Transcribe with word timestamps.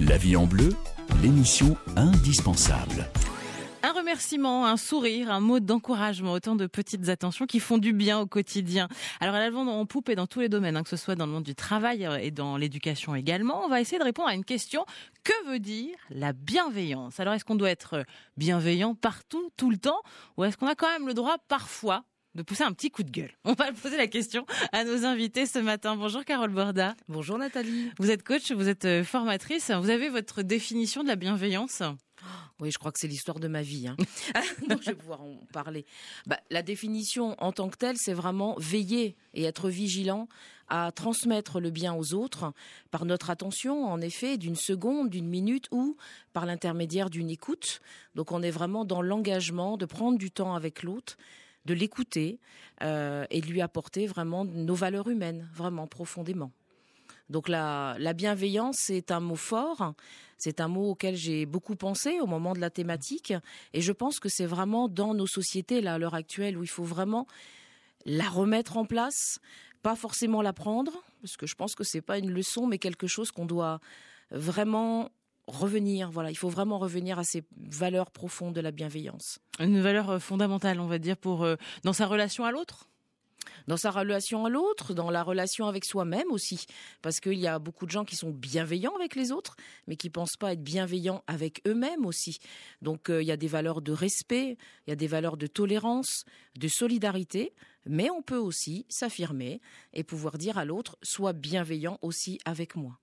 La 0.00 0.16
vie 0.16 0.36
en 0.36 0.46
bleu, 0.46 0.68
l'émission 1.24 1.76
indispensable. 1.96 3.10
Un 3.82 3.90
remerciement, 3.90 4.64
un 4.64 4.76
sourire, 4.76 5.28
un 5.28 5.40
mot 5.40 5.58
d'encouragement, 5.58 6.34
autant 6.34 6.54
de 6.54 6.68
petites 6.68 7.08
attentions 7.08 7.46
qui 7.46 7.58
font 7.58 7.78
du 7.78 7.92
bien 7.92 8.20
au 8.20 8.26
quotidien. 8.26 8.86
Alors 9.18 9.34
à 9.34 9.40
la 9.40 9.56
en 9.56 9.86
poupe 9.86 10.08
et 10.08 10.14
dans 10.14 10.28
tous 10.28 10.38
les 10.38 10.48
domaines, 10.48 10.76
hein, 10.76 10.84
que 10.84 10.88
ce 10.88 10.96
soit 10.96 11.16
dans 11.16 11.26
le 11.26 11.32
monde 11.32 11.42
du 11.42 11.56
travail 11.56 12.06
euh, 12.06 12.16
et 12.18 12.30
dans 12.30 12.56
l'éducation 12.56 13.16
également, 13.16 13.64
on 13.64 13.68
va 13.68 13.80
essayer 13.80 13.98
de 13.98 14.04
répondre 14.04 14.28
à 14.28 14.34
une 14.34 14.44
question. 14.44 14.86
Que 15.24 15.50
veut 15.50 15.58
dire 15.58 15.96
la 16.10 16.32
bienveillance? 16.32 17.18
Alors 17.18 17.34
est-ce 17.34 17.44
qu'on 17.44 17.56
doit 17.56 17.70
être 17.70 18.04
bienveillant 18.36 18.94
partout, 18.94 19.50
tout 19.56 19.70
le 19.70 19.78
temps, 19.78 20.00
ou 20.36 20.44
est-ce 20.44 20.56
qu'on 20.56 20.68
a 20.68 20.76
quand 20.76 20.92
même 20.92 21.08
le 21.08 21.14
droit 21.14 21.38
parfois 21.48 22.04
de 22.34 22.42
pousser 22.42 22.64
un 22.64 22.72
petit 22.72 22.90
coup 22.90 23.02
de 23.02 23.10
gueule. 23.10 23.32
On 23.44 23.54
va 23.54 23.72
poser 23.82 23.96
la 23.96 24.06
question 24.06 24.46
à 24.72 24.84
nos 24.84 25.04
invités 25.04 25.46
ce 25.46 25.58
matin. 25.58 25.96
Bonjour 25.96 26.24
Carole 26.24 26.52
Borda. 26.52 26.94
Bonjour 27.08 27.38
Nathalie. 27.38 27.90
Vous 27.98 28.10
êtes 28.10 28.22
coach, 28.22 28.52
vous 28.52 28.68
êtes 28.68 28.84
euh, 28.84 29.04
formatrice. 29.04 29.70
Vous 29.70 29.90
avez 29.90 30.08
votre 30.08 30.42
définition 30.42 31.02
de 31.02 31.08
la 31.08 31.16
bienveillance? 31.16 31.82
Oui, 32.60 32.72
je 32.72 32.78
crois 32.78 32.90
que 32.90 32.98
c'est 32.98 33.06
l'histoire 33.06 33.38
de 33.38 33.46
ma 33.46 33.62
vie. 33.62 33.86
Hein. 33.86 33.96
Donc, 34.68 34.82
je 34.82 34.90
vais 34.90 34.96
pouvoir 34.96 35.22
en 35.22 35.36
parler. 35.52 35.86
Bah, 36.26 36.40
la 36.50 36.62
définition 36.62 37.36
en 37.38 37.52
tant 37.52 37.68
que 37.68 37.76
telle, 37.76 37.96
c'est 37.96 38.12
vraiment 38.12 38.56
veiller 38.58 39.16
et 39.32 39.44
être 39.44 39.68
vigilant 39.68 40.26
à 40.68 40.90
transmettre 40.90 41.60
le 41.60 41.70
bien 41.70 41.94
aux 41.94 42.14
autres 42.14 42.52
par 42.90 43.04
notre 43.04 43.30
attention, 43.30 43.84
en 43.84 44.00
effet, 44.00 44.38
d'une 44.38 44.56
seconde, 44.56 45.08
d'une 45.08 45.28
minute 45.28 45.68
ou 45.70 45.96
par 46.32 46.46
l'intermédiaire 46.46 47.10
d'une 47.10 47.30
écoute. 47.30 47.80
Donc, 48.16 48.32
on 48.32 48.42
est 48.42 48.50
vraiment 48.50 48.84
dans 48.84 49.02
l'engagement 49.02 49.76
de 49.76 49.86
prendre 49.86 50.18
du 50.18 50.32
temps 50.32 50.56
avec 50.56 50.82
l'autre 50.82 51.16
de 51.68 51.74
l'écouter 51.74 52.40
euh, 52.82 53.26
et 53.30 53.40
de 53.42 53.46
lui 53.46 53.60
apporter 53.60 54.06
vraiment 54.06 54.44
nos 54.44 54.74
valeurs 54.74 55.08
humaines, 55.08 55.46
vraiment 55.54 55.86
profondément. 55.86 56.50
Donc 57.28 57.48
la, 57.48 57.94
la 57.98 58.14
bienveillance, 58.14 58.78
c'est 58.78 59.10
un 59.10 59.20
mot 59.20 59.36
fort, 59.36 59.92
c'est 60.38 60.60
un 60.60 60.68
mot 60.68 60.90
auquel 60.90 61.14
j'ai 61.14 61.44
beaucoup 61.44 61.76
pensé 61.76 62.20
au 62.20 62.26
moment 62.26 62.54
de 62.54 62.60
la 62.60 62.70
thématique, 62.70 63.34
et 63.74 63.82
je 63.82 63.92
pense 63.92 64.18
que 64.18 64.30
c'est 64.30 64.46
vraiment 64.46 64.88
dans 64.88 65.12
nos 65.12 65.26
sociétés, 65.26 65.82
là, 65.82 65.94
à 65.94 65.98
l'heure 65.98 66.14
actuelle, 66.14 66.56
où 66.56 66.62
il 66.62 66.70
faut 66.70 66.84
vraiment 66.84 67.26
la 68.06 68.28
remettre 68.30 68.78
en 68.78 68.86
place, 68.86 69.40
pas 69.82 69.94
forcément 69.94 70.40
l'apprendre, 70.40 70.92
parce 71.20 71.36
que 71.36 71.46
je 71.46 71.54
pense 71.54 71.74
que 71.74 71.84
c'est 71.84 72.00
pas 72.00 72.18
une 72.18 72.30
leçon, 72.30 72.66
mais 72.66 72.78
quelque 72.78 73.06
chose 73.06 73.30
qu'on 73.30 73.46
doit 73.46 73.78
vraiment 74.30 75.10
revenir. 75.48 76.10
Voilà, 76.10 76.30
il 76.30 76.36
faut 76.36 76.48
vraiment 76.48 76.78
revenir 76.78 77.18
à 77.18 77.24
ces 77.24 77.42
valeurs 77.56 78.10
profondes 78.10 78.54
de 78.54 78.60
la 78.60 78.70
bienveillance. 78.70 79.40
Une 79.58 79.80
valeur 79.80 80.10
euh, 80.10 80.18
fondamentale, 80.18 80.80
on 80.80 80.86
va 80.86 80.98
dire, 80.98 81.16
pour 81.16 81.42
euh, 81.42 81.56
dans 81.84 81.92
sa 81.92 82.06
relation 82.06 82.44
à 82.44 82.52
l'autre? 82.52 82.88
Dans 83.66 83.76
sa 83.76 83.90
relation 83.90 84.44
à 84.44 84.50
l'autre, 84.50 84.94
dans 84.94 85.10
la 85.10 85.22
relation 85.22 85.66
avec 85.66 85.84
soi-même 85.84 86.30
aussi, 86.30 86.66
parce 87.02 87.20
qu'il 87.20 87.38
y 87.38 87.46
a 87.46 87.58
beaucoup 87.58 87.86
de 87.86 87.90
gens 87.90 88.04
qui 88.04 88.16
sont 88.16 88.30
bienveillants 88.30 88.94
avec 88.94 89.14
les 89.14 89.32
autres, 89.32 89.56
mais 89.86 89.96
qui 89.96 90.10
pensent 90.10 90.36
pas 90.38 90.52
être 90.52 90.62
bienveillants 90.62 91.22
avec 91.26 91.60
eux-mêmes 91.66 92.06
aussi. 92.06 92.38
Donc 92.82 93.10
euh, 93.10 93.22
il 93.22 93.26
y 93.26 93.32
a 93.32 93.36
des 93.36 93.46
valeurs 93.46 93.82
de 93.82 93.92
respect, 93.92 94.56
il 94.86 94.90
y 94.90 94.92
a 94.92 94.96
des 94.96 95.06
valeurs 95.06 95.36
de 95.36 95.46
tolérance, 95.46 96.24
de 96.58 96.68
solidarité, 96.68 97.54
mais 97.86 98.10
on 98.10 98.22
peut 98.22 98.38
aussi 98.38 98.86
s'affirmer 98.88 99.60
et 99.92 100.04
pouvoir 100.04 100.38
dire 100.38 100.58
à 100.58 100.64
l'autre 100.64 100.98
sois 101.02 101.32
bienveillant 101.32 101.98
aussi 102.02 102.38
avec 102.44 102.76
moi. 102.76 102.98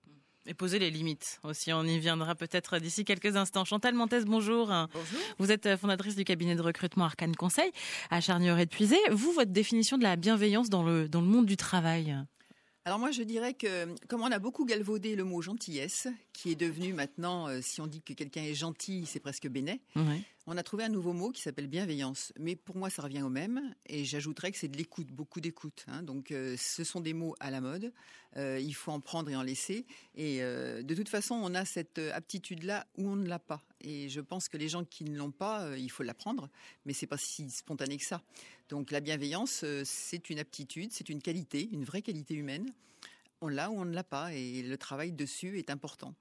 Et 0.48 0.54
poser 0.54 0.78
les 0.78 0.92
limites 0.92 1.40
aussi. 1.44 1.74
On 1.74 1.84
y 1.84 1.98
viendra 1.98 2.36
peut-être 2.36 2.78
d'ici 2.78 3.04
quelques 3.04 3.36
instants. 3.36 3.66
Chantal 3.66 3.96
Montes, 3.96 4.26
bonjour. 4.26 4.68
Bonjour. 4.68 5.20
Vous 5.40 5.52
êtes 5.52 5.76
fondatrice 5.78 6.16
du 6.16 6.24
cabinet 6.24 6.56
de 6.56 6.62
recrutement 6.62 7.06
Arcane 7.06 7.36
Conseil 7.36 7.72
à 8.12 8.22
Charnier 8.22 8.56
et 8.62 8.68
Vous, 9.12 9.32
votre 9.32 9.52
définition 9.52 9.98
de 9.98 10.04
la 10.04 10.16
bienveillance 10.16 10.70
dans 10.70 10.84
le, 10.84 11.10
dans 11.10 11.22
le 11.22 11.28
monde 11.28 11.48
du 11.48 11.58
travail? 11.58 12.16
Alors 12.88 13.00
moi, 13.00 13.10
je 13.10 13.24
dirais 13.24 13.56
que 13.56 13.88
comme 14.08 14.22
on 14.22 14.32
a 14.32 14.38
beaucoup 14.38 14.64
galvaudé 14.64 15.16
le 15.16 15.24
mot 15.24 15.42
gentillesse, 15.42 16.08
qui 16.34 16.52
est 16.52 16.56
devenu 16.56 16.94
maintenant, 16.94 17.48
euh, 17.48 17.60
si 17.60 17.82
on 17.82 17.88
dit 17.88 18.04
que 18.04 18.14
quelqu'un 18.14 18.44
est 18.44 18.54
gentil, 18.54 19.08
c'est 19.08 19.20
presque 19.20 19.48
bénet, 19.48 19.82
on 20.46 20.56
a 20.56 20.62
trouvé 20.62 20.84
un 20.84 20.90
nouveau 20.90 21.12
mot 21.12 21.32
qui 21.32 21.42
s'appelle 21.42 21.66
bienveillance. 21.66 22.32
Mais 22.40 22.56
pour 22.56 22.76
moi, 22.78 22.92
ça 22.92 23.02
revient 23.02 23.24
au 23.24 23.30
même, 23.30 23.74
et 23.88 24.06
j'ajouterais 24.06 24.52
que 24.52 24.60
c'est 24.60 24.68
de 24.68 24.78
l'écoute, 24.78 25.08
beaucoup 25.08 25.42
d'écoute. 25.42 25.84
Hein. 25.88 26.04
Donc 26.04 26.30
euh, 26.30 26.56
ce 26.60 26.84
sont 26.84 27.02
des 27.02 27.14
mots 27.14 27.36
à 27.40 27.50
la 27.50 27.60
mode, 27.60 27.92
euh, 28.38 28.60
il 28.62 28.76
faut 28.76 28.92
en 28.92 29.00
prendre 29.00 29.32
et 29.32 29.36
en 29.36 29.42
laisser. 29.42 29.88
Et 30.14 30.42
de 30.42 30.94
toute 30.94 31.10
façon, 31.10 31.34
on 31.34 31.56
a 31.56 31.66
cette 31.66 31.98
aptitude-là 31.98 32.86
où 32.98 33.10
on 33.10 33.16
ne 33.16 33.28
l'a 33.28 33.40
pas. 33.40 33.64
Et 33.82 34.10
je 34.10 34.22
pense 34.22 34.48
que 34.48 34.58
les 34.58 34.70
gens 34.70 34.86
qui 34.86 35.06
ne 35.06 35.18
l'ont 35.18 35.32
pas, 35.32 35.76
il 35.76 35.90
faut 35.90 36.04
l'apprendre, 36.04 36.50
mais 36.86 36.94
c'est 36.94 37.08
pas 37.08 37.18
si 37.18 37.50
spontané 37.50 37.98
que 37.98 38.06
ça. 38.06 38.22
Donc 38.70 38.92
la 38.92 39.00
bienveillance, 39.00 39.62
euh, 39.64 39.84
c'est 39.86 40.30
une 40.30 40.40
aptitude, 40.40 40.92
c'est 40.92 41.10
une 41.10 41.22
qualité, 41.22 41.70
une 41.72 41.84
vraie 41.84 42.02
qualité 42.02 42.34
humaine. 42.34 42.66
On 43.42 43.48
l'a 43.48 43.70
ou 43.70 43.80
on 43.80 43.86
ne 43.86 43.94
l'a 43.94 44.04
pas, 44.04 44.34
et 44.34 44.64
le 44.64 44.78
travail 44.78 45.12
dessus 45.12 45.60
est 45.60 45.70
important. 45.70 46.16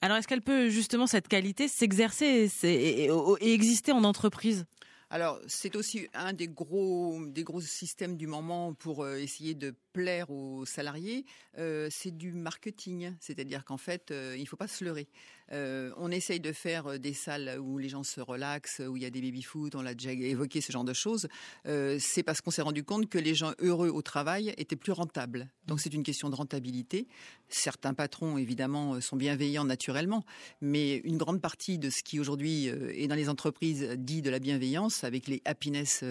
Alors 0.00 0.16
est-ce 0.16 0.26
qu'elle 0.26 0.42
peut 0.42 0.70
justement 0.70 1.06
cette 1.06 1.28
qualité 1.28 1.68
s'exercer 1.68 2.50
et, 2.64 3.10
exister 3.52 3.92
en 3.92 4.02
entreprise? 4.02 4.66
Alors, 5.10 5.38
c'est 5.46 5.76
aussi 5.76 6.08
un 6.14 6.32
des 6.32 6.48
gros, 6.48 7.24
des 7.26 7.44
gros 7.44 7.60
systèmes 7.60 8.16
du 8.16 8.26
moment 8.26 8.74
pour 8.74 9.04
euh, 9.04 9.16
essayer 9.16 9.54
de 9.54 9.74
plaire 9.94 10.28
aux 10.30 10.66
salariés. 10.66 11.24
Euh, 11.56 11.88
c'est 11.90 12.10
du 12.10 12.32
marketing, 12.32 13.14
c'est-à-dire 13.20 13.64
qu'en 13.64 13.78
fait, 13.78 14.12
il 14.12 14.40
ne 14.40 14.46
faut 14.46 14.56
pas 14.56 14.68
se 14.68 14.84
leurrer. 14.84 15.08
Euh, 15.52 15.90
on 15.98 16.10
essaye 16.10 16.40
de 16.40 16.52
faire 16.52 16.86
euh, 16.86 16.98
des 16.98 17.12
salles 17.12 17.58
où 17.60 17.78
les 17.78 17.88
gens 17.88 18.02
se 18.02 18.20
relaxent, 18.20 18.80
où 18.86 18.96
il 18.96 19.02
y 19.02 19.06
a 19.06 19.10
des 19.10 19.20
baby-foot, 19.20 19.74
on 19.74 19.82
l'a 19.82 19.94
déjà 19.94 20.12
évoqué 20.12 20.60
ce 20.60 20.72
genre 20.72 20.84
de 20.84 20.94
choses. 20.94 21.28
Euh, 21.66 21.98
c'est 22.00 22.22
parce 22.22 22.40
qu'on 22.40 22.50
s'est 22.50 22.62
rendu 22.62 22.82
compte 22.82 23.08
que 23.08 23.18
les 23.18 23.34
gens 23.34 23.52
heureux 23.58 23.88
au 23.88 24.02
travail 24.02 24.54
étaient 24.56 24.76
plus 24.76 24.92
rentables. 24.92 25.50
Donc 25.66 25.80
c'est 25.80 25.92
une 25.92 26.02
question 26.02 26.30
de 26.30 26.34
rentabilité. 26.34 27.06
Certains 27.48 27.94
patrons, 27.94 28.38
évidemment, 28.38 29.00
sont 29.00 29.16
bienveillants 29.16 29.64
naturellement, 29.64 30.24
mais 30.60 30.96
une 30.98 31.18
grande 31.18 31.40
partie 31.40 31.78
de 31.78 31.90
ce 31.90 32.02
qui 32.02 32.18
aujourd'hui 32.18 32.66
est 32.66 33.06
dans 33.06 33.14
les 33.14 33.28
entreprises 33.28 33.90
dit 33.98 34.22
de 34.22 34.30
la 34.30 34.38
bienveillance, 34.38 35.04
avec 35.04 35.28
les 35.28 35.42
happiness 35.44 36.04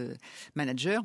managers, 0.55 0.99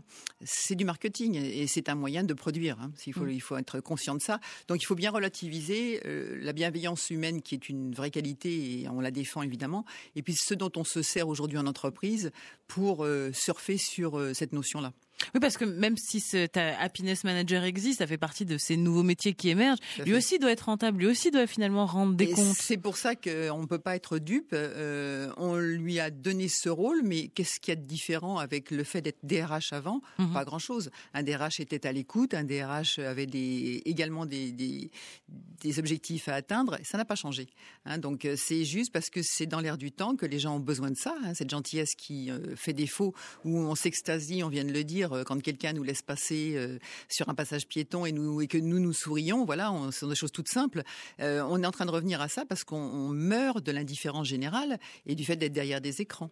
c'est 0.44 0.74
du 0.74 0.84
marketing 0.84 1.36
et 1.36 1.66
c'est 1.66 1.88
un 1.88 1.94
moyen 1.94 2.24
de 2.24 2.34
produire. 2.34 2.67
Hein. 2.80 2.92
Il, 3.06 3.12
faut, 3.12 3.24
mm. 3.24 3.30
il 3.30 3.40
faut 3.40 3.56
être 3.56 3.80
conscient 3.80 4.14
de 4.14 4.22
ça. 4.22 4.40
Donc 4.68 4.82
il 4.82 4.86
faut 4.86 4.94
bien 4.94 5.10
relativiser 5.10 6.00
la 6.04 6.52
bienveillance 6.52 7.10
humaine 7.10 7.42
qui 7.42 7.54
est 7.54 7.68
une 7.68 7.94
vraie 7.94 8.10
qualité 8.10 8.80
et 8.80 8.88
on 8.88 9.00
la 9.00 9.10
défend 9.10 9.42
évidemment. 9.42 9.84
Et 10.16 10.22
puis 10.22 10.34
ce 10.34 10.54
dont 10.54 10.72
on 10.76 10.84
se 10.84 11.02
sert 11.02 11.28
aujourd'hui 11.28 11.58
en 11.58 11.66
entreprise 11.66 12.30
pour 12.66 13.04
euh, 13.04 13.30
surfer 13.32 13.78
sur 13.78 14.18
euh, 14.18 14.34
cette 14.34 14.52
notion-là. 14.52 14.92
Oui, 15.34 15.40
parce 15.40 15.56
que 15.56 15.64
même 15.64 15.96
si 15.96 16.20
ce 16.20 16.48
happiness 16.80 17.24
manager 17.24 17.64
existe, 17.64 17.98
ça 17.98 18.06
fait 18.06 18.18
partie 18.18 18.44
de 18.44 18.56
ces 18.56 18.76
nouveaux 18.76 19.02
métiers 19.02 19.34
qui 19.34 19.48
émergent. 19.48 19.80
Lui 20.04 20.14
aussi 20.14 20.38
doit 20.38 20.52
être 20.52 20.66
rentable, 20.66 20.98
lui 21.00 21.06
aussi 21.06 21.30
doit 21.30 21.46
finalement 21.46 21.86
rendre 21.86 22.14
des 22.14 22.30
comptes. 22.30 22.56
C'est 22.56 22.76
pour 22.76 22.96
ça 22.96 23.14
qu'on 23.14 23.60
ne 23.60 23.66
peut 23.66 23.78
pas 23.78 23.96
être 23.96 24.18
dupe. 24.18 24.50
Euh, 24.52 25.30
on 25.36 25.56
lui 25.56 26.00
a 26.00 26.10
donné 26.10 26.48
ce 26.48 26.68
rôle, 26.68 27.02
mais 27.04 27.28
qu'est-ce 27.28 27.60
qu'il 27.60 27.72
y 27.72 27.76
a 27.76 27.80
de 27.80 27.86
différent 27.86 28.38
avec 28.38 28.70
le 28.70 28.84
fait 28.84 29.02
d'être 29.02 29.18
DRH 29.22 29.72
avant? 29.72 30.00
Mhm. 30.18 30.32
Pas 30.32 30.44
grand-chose. 30.44 30.90
Un 31.14 31.22
DRH 31.22 31.60
était 31.60 31.86
à 31.86 31.92
l'écoute, 31.92 32.34
un 32.34 32.44
DRH 32.44 32.98
avait 32.98 33.26
des, 33.26 33.82
également 33.84 34.26
des, 34.26 34.52
des, 34.52 34.90
des 35.60 35.78
objectifs 35.78 36.28
à 36.28 36.34
atteindre. 36.34 36.78
Ça 36.84 36.96
n'a 36.96 37.04
pas 37.04 37.16
changé. 37.16 37.48
Hein, 37.84 37.98
donc 37.98 38.24
euh, 38.24 38.34
c'est 38.36 38.64
juste 38.64 38.92
parce 38.92 39.10
que 39.10 39.20
c'est 39.22 39.46
dans 39.46 39.60
l'air 39.60 39.78
du 39.78 39.92
temps 39.92 40.16
que 40.16 40.26
les 40.26 40.38
gens 40.38 40.56
ont 40.56 40.60
besoin 40.60 40.90
de 40.90 40.96
ça, 40.96 41.14
hein, 41.24 41.34
cette 41.34 41.50
gentillesse 41.50 41.94
qui 41.94 42.30
euh, 42.30 42.54
fait 42.56 42.72
défaut, 42.72 43.14
où 43.44 43.58
on 43.58 43.74
s'extasie, 43.74 44.42
on 44.42 44.48
vient 44.48 44.64
de 44.64 44.72
le 44.72 44.84
dire 44.84 45.07
euh, 45.12 45.24
quand 45.24 45.40
quelqu'un 45.42 45.72
nous 45.72 45.82
laisse 45.82 46.02
passer 46.02 46.54
euh, 46.56 46.78
sur 47.08 47.28
un 47.28 47.34
passage 47.34 47.66
piéton 47.66 48.06
et, 48.06 48.12
que 48.12 48.58
nous 48.58 48.80
nous 48.80 48.92
sourions, 48.92 49.44
voilà, 49.44 49.72
ce 49.90 50.00
sont 50.00 50.08
des 50.08 50.14
choses 50.14 50.32
toutes 50.32 50.48
simples. 50.48 50.82
Euh, 51.20 51.42
on 51.48 51.62
est 51.62 51.66
en 51.66 51.70
train 51.70 51.86
de 51.86 51.90
revenir 51.90 52.20
à 52.20 52.28
ça 52.28 52.44
parce 52.44 52.64
qu'on 52.64 53.08
meurt 53.08 53.64
de 53.64 53.72
l'indifférence 53.72 54.26
générale 54.26 54.78
et 55.06 55.14
du 55.14 55.24
fait 55.24 55.36
d'être 55.36 55.52
derrière 55.52 55.80
des 55.80 56.00
écrans. 56.00 56.30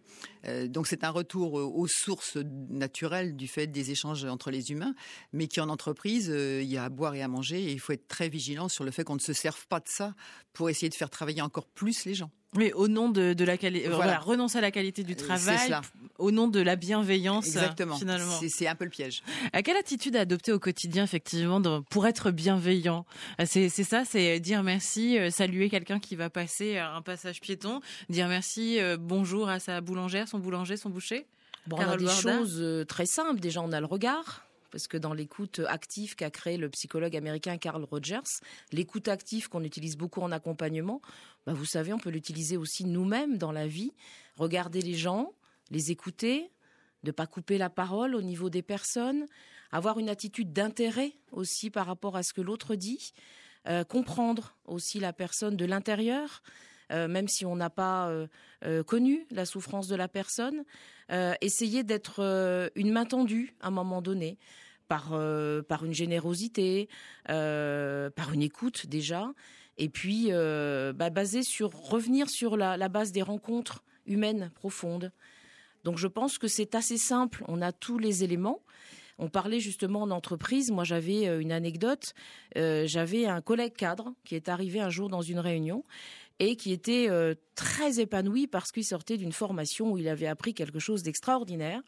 donc 0.65 0.87
c'est 0.87 1.03
un 1.03 1.09
retour 1.09 1.53
aux 1.53 1.87
sources 1.87 2.37
naturelles 2.69 3.35
du 3.35 3.47
fait 3.47 3.67
des 3.67 3.91
échanges 3.91 4.25
entre 4.25 4.51
les 4.51 4.71
humains, 4.71 4.93
mais 5.33 5.47
qui 5.47 5.59
en 5.59 5.69
entreprise, 5.69 6.27
il 6.27 6.67
y 6.67 6.77
a 6.77 6.85
à 6.85 6.89
boire 6.89 7.15
et 7.15 7.21
à 7.21 7.27
manger 7.27 7.63
et 7.63 7.71
il 7.71 7.79
faut 7.79 7.93
être 7.93 8.07
très 8.07 8.29
vigilant 8.29 8.69
sur 8.69 8.83
le 8.83 8.91
fait 8.91 9.03
qu'on 9.03 9.15
ne 9.15 9.19
se 9.19 9.33
serve 9.33 9.67
pas 9.67 9.79
de 9.79 9.87
ça 9.87 10.13
pour 10.53 10.69
essayer 10.69 10.89
de 10.89 10.95
faire 10.95 11.09
travailler 11.09 11.41
encore 11.41 11.67
plus 11.67 12.05
les 12.05 12.13
gens. 12.13 12.31
Mais 12.55 12.71
au 12.73 12.87
nom 12.87 13.09
de, 13.09 13.33
de 13.33 13.45
la 13.45 13.57
qualité, 13.57 13.89
voilà. 13.89 14.19
renoncer 14.19 14.57
à 14.57 14.61
la 14.61 14.71
qualité 14.71 15.03
du 15.03 15.15
travail, 15.15 15.75
au 16.17 16.31
nom 16.31 16.47
de 16.47 16.59
la 16.59 16.75
bienveillance. 16.75 17.45
Exactement. 17.45 17.97
Finalement. 17.97 18.39
C'est 18.47 18.67
un 18.67 18.75
peu 18.75 18.85
le 18.85 18.89
piège. 18.89 19.21
À 19.53 19.61
quelle 19.61 19.77
attitude 19.77 20.15
adopter 20.15 20.53
au 20.53 20.59
quotidien, 20.59 21.03
effectivement, 21.03 21.61
pour 21.89 22.07
être 22.07 22.31
bienveillant? 22.31 23.05
C'est 23.45 23.69
ça, 23.69 24.05
c'est 24.05 24.39
dire 24.39 24.63
merci, 24.63 25.19
euh, 25.19 25.29
saluer 25.29 25.69
quelqu'un 25.69 25.99
qui 25.99 26.15
va 26.15 26.29
passer 26.29 26.77
un 26.77 27.01
passage 27.01 27.41
piéton, 27.41 27.81
dire 28.09 28.27
merci, 28.27 28.79
euh, 28.79 28.97
bonjour 28.99 29.49
à 29.49 29.59
sa 29.59 29.81
boulangère, 29.81 30.27
son 30.27 30.39
boulanger, 30.39 30.77
son 30.77 30.89
boucher? 30.89 31.27
Bon, 31.67 31.77
on 31.77 31.81
a 31.81 31.97
des 31.97 32.07
choses 32.07 32.59
euh, 32.61 32.85
très 32.85 33.05
simples. 33.05 33.41
Déjà, 33.41 33.61
on 33.61 33.73
a 33.73 33.79
le 33.81 33.85
regard 33.85 34.46
parce 34.71 34.87
que 34.87 34.97
dans 34.97 35.13
l'écoute 35.13 35.61
active 35.67 36.15
qu'a 36.15 36.29
créé 36.29 36.57
le 36.57 36.69
psychologue 36.69 37.15
américain 37.15 37.57
Carl 37.57 37.83
Rogers, 37.83 38.41
l'écoute 38.71 39.07
active 39.07 39.49
qu'on 39.49 39.63
utilise 39.63 39.97
beaucoup 39.97 40.21
en 40.21 40.31
accompagnement, 40.31 41.01
bah 41.45 41.53
vous 41.53 41.65
savez, 41.65 41.93
on 41.93 41.97
peut 41.97 42.09
l'utiliser 42.09 42.57
aussi 42.57 42.85
nous-mêmes 42.85 43.37
dans 43.37 43.51
la 43.51 43.67
vie. 43.67 43.93
Regarder 44.35 44.81
les 44.81 44.95
gens, 44.95 45.33
les 45.71 45.91
écouter, 45.91 46.51
ne 47.03 47.11
pas 47.11 47.27
couper 47.27 47.57
la 47.57 47.69
parole 47.69 48.15
au 48.15 48.21
niveau 48.21 48.49
des 48.49 48.61
personnes, 48.61 49.25
avoir 49.71 49.99
une 49.99 50.09
attitude 50.09 50.53
d'intérêt 50.53 51.13
aussi 51.31 51.69
par 51.69 51.85
rapport 51.85 52.15
à 52.15 52.23
ce 52.23 52.33
que 52.33 52.41
l'autre 52.41 52.75
dit, 52.75 53.13
comprendre 53.89 54.55
aussi 54.65 54.99
la 54.99 55.13
personne 55.13 55.57
de 55.57 55.65
l'intérieur, 55.65 56.41
même 56.91 57.27
si 57.27 57.45
on 57.45 57.55
n'a 57.55 57.69
pas 57.69 58.11
connu 58.85 59.25
la 59.31 59.45
souffrance 59.45 59.87
de 59.87 59.95
la 59.95 60.07
personne, 60.07 60.63
essayer 61.41 61.83
d'être 61.83 62.71
une 62.75 62.91
main 62.91 63.05
tendue 63.05 63.55
à 63.61 63.67
un 63.67 63.71
moment 63.71 64.01
donné. 64.01 64.37
Par, 64.87 65.09
par 65.67 65.83
une 65.83 65.93
générosité, 65.93 66.87
par 67.25 68.33
une 68.33 68.41
écoute 68.41 68.87
déjà, 68.87 69.33
et 69.77 69.89
puis 69.89 70.29
bah, 70.31 71.09
basé 71.09 71.43
sur 71.43 71.71
revenir 71.73 72.29
sur 72.29 72.55
la, 72.55 72.77
la 72.77 72.87
base 72.87 73.11
des 73.11 73.21
rencontres 73.21 73.83
humaines 74.05 74.49
profondes. 74.55 75.11
Donc 75.83 75.97
je 75.97 76.07
pense 76.07 76.37
que 76.37 76.47
c'est 76.47 76.73
assez 76.73 76.97
simple, 76.97 77.43
on 77.49 77.61
a 77.61 77.73
tous 77.73 77.97
les 77.97 78.23
éléments. 78.23 78.61
On 79.19 79.29
parlait 79.29 79.59
justement 79.59 80.05
d'entreprise. 80.05 80.69
Moi, 80.69 80.83
j'avais 80.83 81.27
euh, 81.27 81.39
une 81.39 81.51
anecdote. 81.51 82.13
Euh, 82.55 82.85
j'avais 82.85 83.25
un 83.25 83.41
collègue 83.41 83.73
cadre 83.73 84.13
qui 84.23 84.35
est 84.35 84.47
arrivé 84.47 84.79
un 84.79 84.89
jour 84.89 85.09
dans 85.09 85.23
une 85.23 85.39
réunion 85.39 85.83
et 86.39 86.55
qui 86.55 86.71
était 86.71 87.09
euh, 87.09 87.35
très 87.55 87.99
épanoui 87.99 88.47
parce 88.47 88.71
qu'il 88.71 88.85
sortait 88.85 89.17
d'une 89.17 89.31
formation 89.31 89.91
où 89.91 89.97
il 89.97 90.07
avait 90.07 90.27
appris 90.27 90.53
quelque 90.53 90.79
chose 90.79 91.03
d'extraordinaire. 91.03 91.81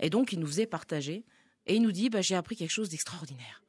Et 0.00 0.10
donc, 0.10 0.32
il 0.32 0.40
nous 0.40 0.46
faisait 0.46 0.66
partager. 0.66 1.24
Et 1.66 1.76
il 1.76 1.82
nous 1.82 1.92
dit, 1.92 2.10
bah, 2.10 2.20
j'ai 2.20 2.34
appris 2.34 2.56
quelque 2.56 2.72
chose 2.72 2.88
d'extraordinaire. 2.88 3.62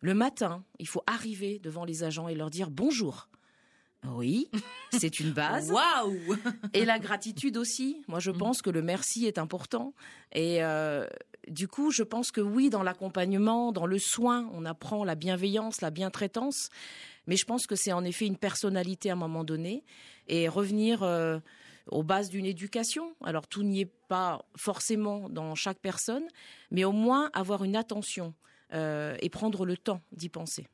Le 0.00 0.14
matin, 0.14 0.64
il 0.78 0.86
faut 0.86 1.02
arriver 1.06 1.58
devant 1.58 1.84
les 1.84 2.04
agents 2.04 2.28
et 2.28 2.34
leur 2.34 2.50
dire 2.50 2.70
bonjour. 2.70 3.28
Oui, 4.06 4.48
c'est 4.92 5.18
une 5.18 5.32
base. 5.32 5.72
Waouh 5.72 6.36
Et 6.72 6.84
la 6.84 7.00
gratitude 7.00 7.56
aussi. 7.56 8.02
Moi, 8.06 8.20
je 8.20 8.30
mm. 8.30 8.38
pense 8.38 8.62
que 8.62 8.70
le 8.70 8.80
merci 8.80 9.26
est 9.26 9.38
important. 9.38 9.92
Et 10.32 10.62
euh, 10.62 11.06
du 11.50 11.68
coup, 11.68 11.90
je 11.90 12.02
pense 12.02 12.30
que 12.30 12.40
oui, 12.40 12.70
dans 12.70 12.82
l'accompagnement, 12.82 13.72
dans 13.72 13.86
le 13.86 13.98
soin, 13.98 14.50
on 14.52 14.64
apprend 14.64 15.04
la 15.04 15.14
bienveillance, 15.14 15.80
la 15.80 15.90
bientraitance. 15.90 16.68
Mais 17.26 17.36
je 17.36 17.44
pense 17.44 17.66
que 17.66 17.76
c'est 17.76 17.92
en 17.92 18.04
effet 18.04 18.26
une 18.26 18.36
personnalité 18.36 19.10
à 19.10 19.12
un 19.12 19.16
moment 19.16 19.44
donné. 19.44 19.84
Et 20.26 20.48
revenir 20.48 21.02
euh, 21.02 21.38
aux 21.90 22.02
bases 22.02 22.30
d'une 22.30 22.46
éducation. 22.46 23.14
Alors, 23.24 23.46
tout 23.46 23.62
n'y 23.62 23.80
est 23.80 23.92
pas 24.08 24.44
forcément 24.56 25.28
dans 25.28 25.54
chaque 25.54 25.78
personne, 25.78 26.24
mais 26.70 26.84
au 26.84 26.92
moins 26.92 27.30
avoir 27.32 27.64
une 27.64 27.76
attention 27.76 28.34
euh, 28.74 29.16
et 29.20 29.28
prendre 29.28 29.64
le 29.64 29.76
temps 29.76 30.00
d'y 30.12 30.28
penser. 30.28 30.66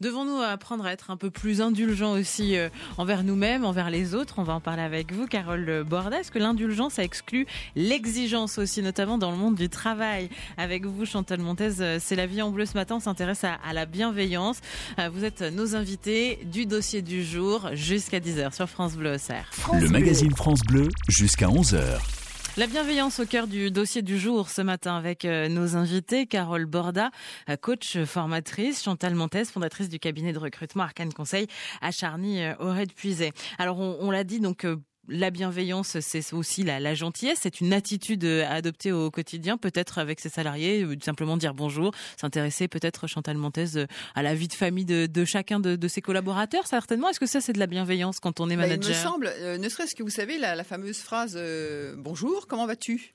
Devons-nous 0.00 0.40
apprendre 0.40 0.86
à 0.86 0.92
être 0.92 1.10
un 1.10 1.16
peu 1.16 1.30
plus 1.30 1.60
indulgents 1.60 2.12
aussi 2.12 2.56
euh, 2.56 2.68
envers 2.96 3.24
nous-mêmes, 3.24 3.64
envers 3.64 3.90
les 3.90 4.14
autres? 4.14 4.34
On 4.38 4.42
va 4.42 4.54
en 4.54 4.60
parler 4.60 4.82
avec 4.82 5.12
vous, 5.12 5.26
Carole 5.26 5.84
Bordet. 5.84 6.20
Est-ce 6.20 6.30
que 6.30 6.38
l'indulgence, 6.38 6.98
a 6.98 7.04
exclut 7.04 7.46
l'exigence 7.76 8.58
aussi, 8.58 8.82
notamment 8.82 9.18
dans 9.18 9.30
le 9.30 9.36
monde 9.36 9.54
du 9.54 9.68
travail 9.68 10.28
Avec 10.56 10.84
vous, 10.84 11.04
Chantal 11.04 11.40
Montez, 11.40 11.80
euh, 11.80 11.98
c'est 12.00 12.16
la 12.16 12.26
vie 12.26 12.42
en 12.42 12.50
bleu 12.50 12.66
ce 12.66 12.74
matin. 12.74 12.96
On 12.96 13.00
s'intéresse 13.00 13.44
à, 13.44 13.58
la 13.72 13.86
bienveillance. 13.86 14.60
Euh, 14.98 15.08
vous 15.12 15.24
êtes 15.24 15.42
nos 15.42 15.76
invités 15.76 16.40
du 16.44 16.66
dossier 16.66 17.02
du 17.02 17.24
jour 17.24 17.70
jusqu'à 17.72 18.20
10h 18.20 18.54
sur 18.54 18.68
France 18.68 18.96
Bleu 18.96 19.14
Auxerre. 19.14 19.50
Le 19.72 19.88
magazine 19.88 20.34
France 20.34 20.60
Bleu 20.62 20.88
jusqu'à 21.08 21.48
11h. 21.48 22.17
La 22.58 22.66
bienveillance 22.66 23.20
au 23.20 23.24
cœur 23.24 23.46
du 23.46 23.70
dossier 23.70 24.02
du 24.02 24.18
jour 24.18 24.50
ce 24.50 24.62
matin 24.62 24.96
avec 24.96 25.24
euh, 25.24 25.48
nos 25.48 25.76
invités, 25.76 26.26
Carole 26.26 26.66
Borda, 26.66 27.12
euh, 27.48 27.54
coach 27.56 28.02
formatrice, 28.02 28.82
Chantal 28.82 29.14
Montes, 29.14 29.44
fondatrice 29.44 29.88
du 29.88 30.00
cabinet 30.00 30.32
de 30.32 30.40
recrutement 30.40 30.82
Arcane 30.82 31.12
Conseil 31.12 31.46
à 31.80 31.92
Charny, 31.92 32.42
euh, 32.42 32.54
aurait 32.58 32.86
Puisé. 32.86 33.30
Alors 33.58 33.78
on, 33.78 33.98
on 34.00 34.10
l'a 34.10 34.24
dit 34.24 34.40
donc 34.40 34.66
la 35.08 35.30
bienveillance, 35.30 36.00
c'est 36.00 36.32
aussi 36.32 36.62
la, 36.62 36.94
gentillesse. 36.94 37.38
C'est 37.42 37.60
une 37.60 37.72
attitude 37.72 38.24
à 38.24 38.52
adopter 38.52 38.92
au 38.92 39.10
quotidien, 39.10 39.56
peut-être 39.56 39.98
avec 39.98 40.20
ses 40.20 40.28
salariés, 40.28 40.86
simplement 41.02 41.36
dire 41.36 41.54
bonjour, 41.54 41.92
s'intéresser 42.16 42.68
peut-être, 42.68 43.06
Chantal 43.06 43.36
Montez, 43.36 43.86
à 44.14 44.22
la 44.22 44.34
vie 44.34 44.48
de 44.48 44.54
famille 44.54 44.84
de, 44.84 45.24
chacun 45.24 45.60
de, 45.60 45.88
ses 45.88 46.02
collaborateurs, 46.02 46.66
certainement. 46.66 47.08
Est-ce 47.08 47.20
que 47.20 47.26
ça, 47.26 47.40
c'est 47.40 47.52
de 47.52 47.58
la 47.58 47.66
bienveillance 47.66 48.20
quand 48.20 48.40
on 48.40 48.50
est 48.50 48.56
manager 48.56 48.80
bah, 48.80 48.86
Il 48.86 48.90
me 48.90 48.94
semble, 48.94 49.32
euh, 49.38 49.58
ne 49.58 49.68
serait-ce 49.68 49.94
que 49.94 50.02
vous 50.02 50.10
savez, 50.10 50.38
la, 50.38 50.62
fameuse 50.64 50.98
phrase 50.98 51.34
euh, 51.36 51.94
Bonjour, 51.96 52.46
comment 52.46 52.66
vas-tu? 52.66 53.14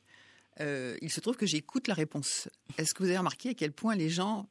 Euh, 0.60 0.96
il 1.02 1.12
se 1.12 1.20
trouve 1.20 1.36
que 1.36 1.46
j'écoute 1.46 1.88
la 1.88 1.94
réponse. 1.94 2.48
Est-ce 2.78 2.94
que 2.94 3.04
vous 3.04 3.10
avez 3.10 3.18
remarqué 3.18 3.50
à 3.50 3.54
quel 3.54 3.72
point 3.72 3.96
les 3.96 4.10
gens 4.10 4.48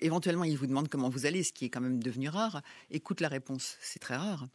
éventuellement 0.00 0.44
il 0.44 0.56
vous 0.56 0.66
demande 0.66 0.88
comment 0.88 1.08
vous 1.08 1.26
allez, 1.26 1.42
ce 1.42 1.52
qui 1.52 1.64
est 1.64 1.70
quand 1.70 1.80
même 1.80 2.02
devenu 2.02 2.28
rare, 2.28 2.62
écoute 2.90 3.20
la 3.20 3.28
réponse? 3.28 3.76
C'est 3.80 3.98
très 3.98 4.16
rare. 4.16 4.48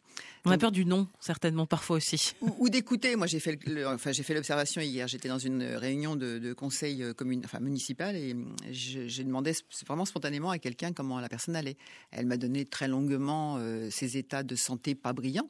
On 0.45 0.51
a 0.51 0.57
peur 0.57 0.71
du 0.71 0.85
non, 0.85 1.07
certainement 1.19 1.65
parfois 1.65 1.97
aussi. 1.97 2.33
Ou, 2.41 2.69
d'écouter. 2.69 3.15
Moi, 3.15 3.27
j'ai 3.27 3.39
fait, 3.39 3.59
enfin, 3.85 4.11
j'ai 4.11 4.23
fait 4.23 4.33
l'observation 4.33 4.81
hier. 4.81 5.07
J'étais 5.07 5.29
dans 5.29 5.37
une 5.37 5.63
réunion 5.63 6.15
de, 6.15 6.53
conseil 6.53 7.03
euh, 7.03 7.13
commune, 7.13 7.41
enfin 7.45 7.59
municipal, 7.59 8.15
et 8.15 8.33
hum, 8.33 8.55
j'ai 8.71 9.23
demandé 9.23 9.53
vraiment 9.85 10.05
spontanément 10.05 10.49
à 10.49 10.57
quelqu'un 10.57 10.93
comment 10.93 11.19
la 11.19 11.29
personne 11.29 11.55
allait. 11.55 11.77
Elle 12.11 12.25
m'a 12.25 12.37
donné 12.37 12.65
très 12.65 12.87
longuement 12.87 13.57
euh, 13.59 13.89
ses 13.91 14.17
états 14.17 14.43
de 14.43 14.55
santé 14.55 14.95
pas 14.95 15.13
brillants. 15.13 15.49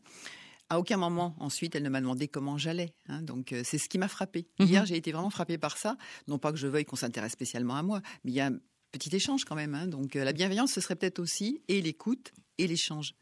À 0.71 0.79
aucun 0.79 0.95
moment 0.95 1.35
ensuite, 1.39 1.75
elle 1.75 1.83
ne 1.83 1.89
m'a 1.89 1.99
demandé 1.99 2.29
comment 2.29 2.57
j'allais. 2.57 2.93
Hein. 3.09 3.21
donc 3.23 3.51
euh, 3.51 3.61
c'est 3.65 3.77
ce 3.77 3.89
qui 3.89 3.97
m'a 3.97 4.07
frappé. 4.07 4.47
Mhm. 4.57 4.67
Hier, 4.67 4.85
j'ai 4.85 4.95
été 4.95 5.11
vraiment 5.11 5.29
frappé 5.29 5.57
par 5.57 5.77
ça. 5.77 5.97
Non 6.29 6.37
pas 6.37 6.53
que 6.53 6.57
je 6.57 6.65
veuille 6.67 6.85
qu'on 6.85 6.95
s'intéresse 6.95 7.33
spécialement 7.33 7.75
à 7.75 7.83
moi, 7.83 8.01
mais 8.23 8.31
il 8.31 8.35
y 8.35 8.39
a 8.39 8.51
petit 8.93 9.13
échange 9.13 9.43
quand 9.43 9.55
même. 9.55 9.75
Hein. 9.75 9.87
Donc 9.87 10.15
euh, 10.15 10.23
la 10.23 10.31
bienveillance, 10.31 10.71
ce 10.71 10.79
serait 10.79 10.95
peut-être 10.95 11.19
aussi 11.19 11.61
et 11.67 11.81
l'écoute 11.81 12.31
et 12.57 12.67
l'échange. 12.67 13.15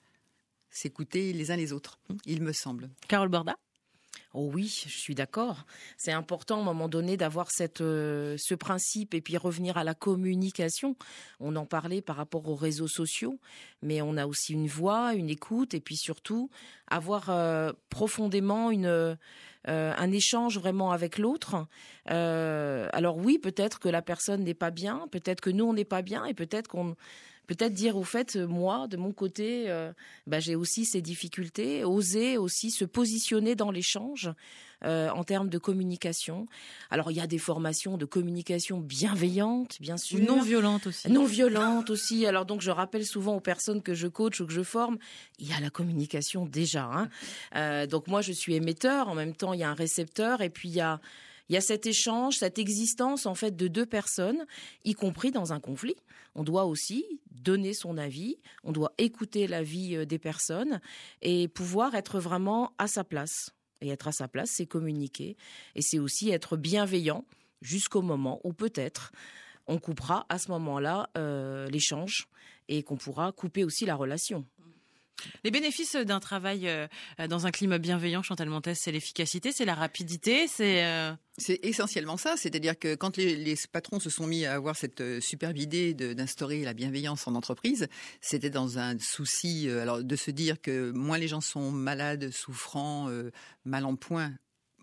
S'écouter 0.71 1.33
les 1.33 1.51
uns 1.51 1.55
les 1.55 1.73
autres, 1.73 1.99
il 2.25 2.41
me 2.41 2.53
semble. 2.53 2.89
Carole 3.07 3.29
Borda? 3.29 3.55
Oh 4.35 4.51
oui, 4.53 4.83
je 4.85 4.95
suis 4.95 5.15
d'accord. 5.15 5.65
C'est 5.97 6.11
important 6.11 6.57
à 6.57 6.61
un 6.61 6.63
moment 6.63 6.87
donné 6.87 7.17
d'avoir 7.17 7.49
cette 7.49 7.81
euh, 7.81 8.35
ce 8.37 8.53
principe 8.53 9.15
et 9.15 9.21
puis 9.21 9.37
revenir 9.37 9.77
à 9.77 9.83
la 9.83 9.95
communication. 9.95 10.95
On 11.39 11.55
en 11.55 11.65
parlait 11.65 12.03
par 12.03 12.15
rapport 12.15 12.47
aux 12.47 12.55
réseaux 12.55 12.87
sociaux, 12.87 13.39
mais 13.81 14.03
on 14.03 14.17
a 14.17 14.27
aussi 14.27 14.53
une 14.53 14.67
voix, 14.67 15.15
une 15.15 15.29
écoute 15.29 15.73
et 15.73 15.79
puis 15.79 15.97
surtout 15.97 16.51
avoir 16.87 17.31
euh, 17.31 17.73
profondément 17.89 18.69
une 18.69 19.17
euh, 19.67 19.93
un 19.97 20.11
échange 20.11 20.57
vraiment 20.57 20.91
avec 20.91 21.17
l'autre. 21.17 21.67
Euh, 22.11 22.87
alors 22.93 23.17
oui, 23.17 23.39
peut-être 23.39 23.79
que 23.79 23.89
la 23.89 24.01
personne 24.01 24.43
n'est 24.43 24.53
pas 24.53 24.71
bien, 24.71 25.07
peut-être 25.11 25.41
que 25.41 25.49
nous 25.49 25.65
on 25.65 25.73
n'est 25.73 25.85
pas 25.85 26.01
bien, 26.01 26.25
et 26.25 26.33
peut-être 26.33 26.67
qu'on 26.69 26.95
peut-être 27.49 27.73
dire 27.73 27.97
au 27.97 28.03
fait 28.03 28.35
moi 28.35 28.87
de 28.87 28.95
mon 28.95 29.11
côté 29.11 29.65
euh, 29.69 29.91
bah, 30.27 30.39
j'ai 30.39 30.55
aussi 30.55 30.85
ces 30.85 31.01
difficultés 31.01 31.83
oser 31.83 32.37
aussi 32.37 32.69
se 32.69 32.85
positionner 32.85 33.55
dans 33.55 33.71
l'échange 33.71 34.31
euh, 34.85 35.09
en 35.09 35.25
termes 35.25 35.49
de 35.49 35.57
communication. 35.57 36.45
Alors 36.89 37.11
il 37.11 37.17
y 37.17 37.19
a 37.19 37.27
des 37.27 37.37
formations 37.37 37.97
de 37.97 38.05
communication 38.05 38.79
bienveillante, 38.79 39.75
bien 39.81 39.97
sûr. 39.97 40.21
Non 40.21 40.41
violente 40.41 40.87
aussi. 40.87 41.11
Non 41.11 41.25
violente 41.25 41.89
aussi. 41.89 42.25
Alors 42.25 42.45
donc 42.45 42.61
je 42.61 42.71
rappelle 42.71 43.05
souvent 43.05 43.35
aux 43.35 43.41
personnes 43.41 43.81
que 43.81 43.93
je 43.93 44.07
coach 44.07 44.39
ou 44.39 44.47
que 44.47 44.53
je 44.53 44.63
forme, 44.63 44.97
il 45.37 45.49
y 45.49 45.53
a 45.53 45.59
la 45.59 45.69
communication 45.69 46.45
déjà. 46.45 46.85
Hein. 46.85 47.09
Euh, 47.57 47.87
donc 47.87 48.07
moi 48.07 48.21
je 48.21 48.31
suis 48.31 48.53
émetteur, 48.53 49.09
en 49.09 49.15
même 49.15 49.35
temps 49.35 49.51
il 49.51 49.59
y 49.59 49.63
a 49.63 49.69
un 49.69 49.73
récepteur 49.73 50.41
et 50.41 50.49
puis 50.49 50.69
il 50.69 50.75
y 50.75 50.81
a 50.81 51.01
il 51.49 51.53
y 51.53 51.57
a 51.57 51.61
cet 51.61 51.87
échange, 51.87 52.37
cette 52.37 52.59
existence 52.59 53.25
en 53.25 53.35
fait 53.35 53.55
de 53.55 53.67
deux 53.67 53.85
personnes, 53.85 54.45
y 54.85 54.93
compris 54.93 55.31
dans 55.31 55.51
un 55.51 55.59
conflit. 55.59 55.95
On 56.35 56.43
doit 56.43 56.65
aussi 56.65 57.03
donner 57.31 57.73
son 57.73 57.97
avis, 57.97 58.37
on 58.63 58.71
doit 58.71 58.93
écouter 58.97 59.47
l'avis 59.47 59.95
euh, 59.95 60.05
des 60.05 60.19
personnes 60.19 60.79
et 61.21 61.47
pouvoir 61.47 61.95
être 61.95 62.19
vraiment 62.19 62.73
à 62.77 62.87
sa 62.87 63.03
place. 63.03 63.49
Et 63.81 63.89
être 63.89 64.07
à 64.07 64.11
sa 64.11 64.27
place, 64.27 64.51
c'est 64.53 64.65
communiquer. 64.65 65.37
Et 65.75 65.81
c'est 65.81 65.99
aussi 65.99 66.29
être 66.29 66.57
bienveillant 66.57 67.25
jusqu'au 67.61 68.01
moment 68.01 68.39
où 68.43 68.53
peut-être 68.53 69.11
on 69.67 69.79
coupera 69.79 70.25
à 70.29 70.37
ce 70.37 70.51
moment-là 70.51 71.09
euh, 71.17 71.67
l'échange 71.69 72.27
et 72.67 72.83
qu'on 72.83 72.97
pourra 72.97 73.31
couper 73.31 73.63
aussi 73.63 73.85
la 73.85 73.95
relation. 73.95 74.45
Les 75.43 75.51
bénéfices 75.51 75.95
d'un 75.95 76.19
travail 76.19 76.67
euh, 76.67 76.87
dans 77.27 77.45
un 77.45 77.51
climat 77.51 77.77
bienveillant, 77.77 78.21
Chantal 78.21 78.49
Montes, 78.49 78.73
c'est 78.73 78.91
l'efficacité, 78.91 79.51
c'est 79.51 79.65
la 79.65 79.75
rapidité, 79.75 80.47
c'est... 80.47 80.85
Euh, 80.85 81.13
c'est 81.37 81.59
essentiellement 81.63 82.17
ça, 82.17 82.35
c'est-à-dire 82.35 82.77
que 82.77 82.95
quand 82.95 83.15
les, 83.15 83.55
patrons 83.71 84.01
se 84.01 84.09
sont 84.09 84.27
mis 84.27 84.45
à 84.45 84.55
avoir 84.55 84.75
cette 84.75 84.99
euh, 84.99 85.21
superbe 85.21 85.57
idée 85.57 85.93
d'instaurer 85.93 86.65
la 86.65 86.73
bienveillance 86.73 87.27
en 87.27 87.35
entreprise, 87.35 87.87
c'était 88.19 88.49
dans 88.49 88.77
un 88.77 88.99
souci 88.99 89.69
alors 89.69 90.03
de 90.03 90.15
se 90.17 90.31
dire 90.31 90.61
que 90.61 90.91
moins 90.91 91.17
les 91.17 91.29
gens 91.29 91.39
sont 91.39 91.71
malades, 91.71 92.29
souffrants, 92.31 93.09
mal 93.63 93.85
en 93.85 93.95
point 93.95 94.33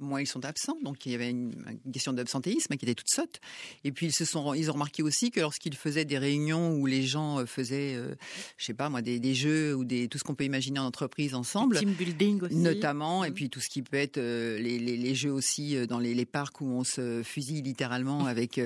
moins 0.00 0.20
ils 0.20 0.26
sont 0.26 0.44
absents, 0.44 0.76
donc 0.82 1.06
il 1.06 1.12
y 1.12 1.14
avait 1.14 1.30
une, 1.30 1.52
question 1.92 2.12
d'absentéisme 2.12 2.76
qui 2.76 2.84
était 2.84 2.94
toute 2.94 3.10
sotte. 3.10 3.40
Et 3.84 3.92
puis 3.92 4.06
ils 4.06 4.12
se 4.12 4.24
sont, 4.24 4.54
ils 4.54 4.70
ont 4.70 4.74
remarqué 4.74 5.02
aussi 5.02 5.30
que 5.30 5.40
lorsqu'ils 5.40 5.76
faisaient 5.76 6.04
des 6.04 6.18
réunions 6.18 6.74
où 6.74 6.86
les 6.86 7.02
gens 7.02 7.40
euh, 7.40 7.46
faisaient, 7.46 7.94
euh, 7.94 8.14
je 8.56 8.64
sais 8.64 8.74
pas 8.74 8.88
moi, 8.88 9.02
des, 9.02 9.34
jeux 9.34 9.74
ou 9.74 9.84
des 9.84 10.08
tout 10.08 10.18
ce 10.18 10.24
qu'on 10.24 10.34
peut 10.34 10.44
imaginer 10.44 10.78
en 10.78 10.86
entreprise 10.86 11.34
ensemble, 11.34 11.78
team 11.78 11.92
building 11.92 12.42
aussi, 12.42 12.56
notamment, 12.56 13.24
et 13.24 13.30
mmh. 13.30 13.34
puis 13.34 13.50
tout 13.50 13.60
ce 13.60 13.68
qui 13.68 13.82
peut 13.82 13.96
être 13.96 14.18
euh, 14.18 14.58
les, 14.58 15.14
jeux 15.14 15.32
aussi 15.32 15.76
dans 15.86 15.98
les, 15.98 16.26
parcs 16.26 16.60
où 16.60 16.66
on 16.66 16.84
se 16.84 17.22
fusille 17.22 17.62
littéralement 17.62 18.26
avec 18.26 18.60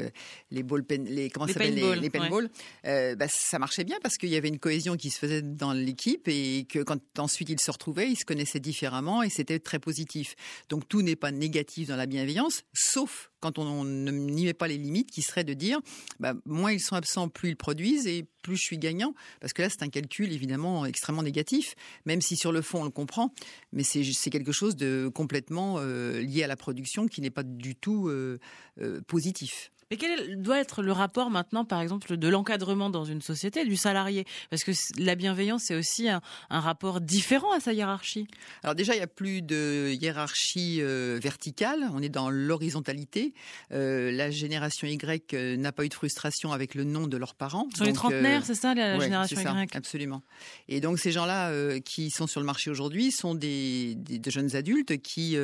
les 0.51 0.63
ball 0.63 0.83
pen, 0.83 1.05
les 1.05 1.29
comment 1.29 1.47
s'appelle 1.47 1.75
les, 1.75 2.11
paintballs, 2.11 2.51
bah, 2.85 3.29
ça 3.29 3.59
marchait 3.59 3.85
bien 3.85 3.99
parce 4.03 4.17
qu'il 4.17 4.31
y 4.31 4.37
avait 4.37 4.49
une 4.49 4.59
cohésion 4.59 4.97
qui 4.97 5.11
se 5.11 5.19
faisait 5.19 5.43
dans 5.43 5.73
l'équipe 5.73 6.27
et 6.29 6.67
que 6.69 6.81
quand 6.83 7.01
ensuite 7.19 7.51
ils 7.51 7.61
se 7.61 7.71
retrouvaient, 7.71 8.11
ils 8.11 8.17
se 8.17 8.25
connaissaient 8.25 8.61
différemment 8.61 9.23
et 9.23 9.29
c'était 9.29 9.59
très 9.59 9.79
positif. 9.79 10.35
Donc 10.69 10.89
tout 10.89 11.03
n'est 11.03 11.17
pas 11.21 11.31
négatif 11.31 11.89
dans 11.89 11.97
la 11.97 12.07
bienveillance, 12.07 12.65
sauf 12.73 13.31
quand 13.41 13.59
on 13.59 13.85
n'y 13.85 14.45
met 14.45 14.55
pas 14.55 14.69
les 14.69 14.77
limites, 14.77 15.11
qui 15.11 15.23
serait 15.23 15.45
de 15.45 15.55
dire, 15.55 15.81
bah, 16.19 16.35
moins 16.45 16.73
ils 16.73 16.81
sont 16.81 16.97
absents, 16.97 17.29
plus 17.29 17.51
ils 17.51 17.57
produisent 17.57 18.07
et 18.07 18.27
plus 18.43 18.57
je 18.57 18.63
suis 18.63 18.79
gagnant. 18.79 19.15
Parce 19.41 19.53
que 19.53 19.63
là, 19.63 19.69
c'est 19.71 19.83
un 19.83 19.89
calcul 19.89 20.33
évidemment 20.33 20.85
extrêmement 20.85 21.23
négatif, 21.23 21.75
même 22.05 22.21
si 22.21 22.37
sur 22.37 22.53
le 22.53 22.63
fond 22.63 22.81
on 22.83 22.85
le 22.85 22.91
comprend, 22.91 23.33
mais 23.73 23.83
c'est 23.83 24.31
quelque 24.31 24.53
chose 24.53 24.77
de 24.77 25.11
complètement 25.15 25.77
euh, 25.79 26.21
lié 26.21 26.43
à 26.43 26.47
la 26.47 26.57
production 26.57 27.07
qui 27.07 27.21
n'est 27.21 27.31
pas 27.31 27.43
du 27.43 27.77
tout 27.77 28.09
euh, 28.09 28.39
euh, 28.81 29.01
positif. 29.07 29.71
Mais 29.91 29.97
quel 29.97 30.41
doit 30.41 30.61
être 30.61 30.83
le 30.83 30.93
rapport 30.93 31.31
maintenant, 31.31 31.65
par 31.65 31.81
exemple, 31.81 32.17
de 32.17 32.29
l'encadrement 32.29 32.91
dans 32.91 33.05
une 33.05 33.21
société 33.21 33.65
du 33.65 33.75
salarié? 33.75 34.25
Parce 34.49 34.63
que 34.63 34.71
la 34.99 35.17
bienveillance, 35.17 35.65
c'est 35.65 35.75
aussi 35.75 36.09
un, 36.09 36.21
rapport 36.49 37.01
différent 37.01 37.51
à 37.53 37.59
sa 37.59 37.73
hiérarchie. 37.73 38.29
Alors 38.63 38.77
déjà, 38.77 38.95
il 38.95 38.99
n'y 38.99 39.03
a 39.03 39.09
plus 39.09 39.43
de 39.43 39.93
hiérarchie 40.01 40.79
euh, 40.81 41.19
verticale, 41.21 41.91
on 41.93 42.03
est 42.03 42.09
dans 42.09 42.31
l'horizontalité. 42.31 43.35
Euh, 43.73 44.13
la 44.13 44.31
génération 44.31 44.87
Y 44.87 45.35
euh, 45.35 45.57
n'a 45.57 45.73
pas 45.73 45.85
eu 45.85 45.89
de 45.89 45.95
frustration 45.95 46.53
avec 46.53 46.77
le 46.77 46.85
nom 46.85 47.09
de 47.09 47.17
leurs 47.17 47.35
parents. 47.35 47.67
Sur 47.75 47.85
les 47.85 47.93
trentenaires, 47.93 48.45
c'est 48.47 48.55
ça, 48.55 48.75
la 48.75 48.97
génération 49.01 49.41
Y? 49.41 49.75
Absolument. 49.75 50.23
Et 50.69 50.81
donc 50.81 51.01
ces 51.01 51.11
gens-là 51.11 51.81
qui 51.81 52.11
sont 52.11 52.29
sur 52.29 52.39
le 52.39 52.47
marché 52.47 52.71
aujourd'hui 52.71 53.11
sont 53.11 53.35
des, 53.35 53.97
des, 53.97 54.31
jeunes 54.31 54.55
adultes 54.55 55.03
qui 55.03 55.37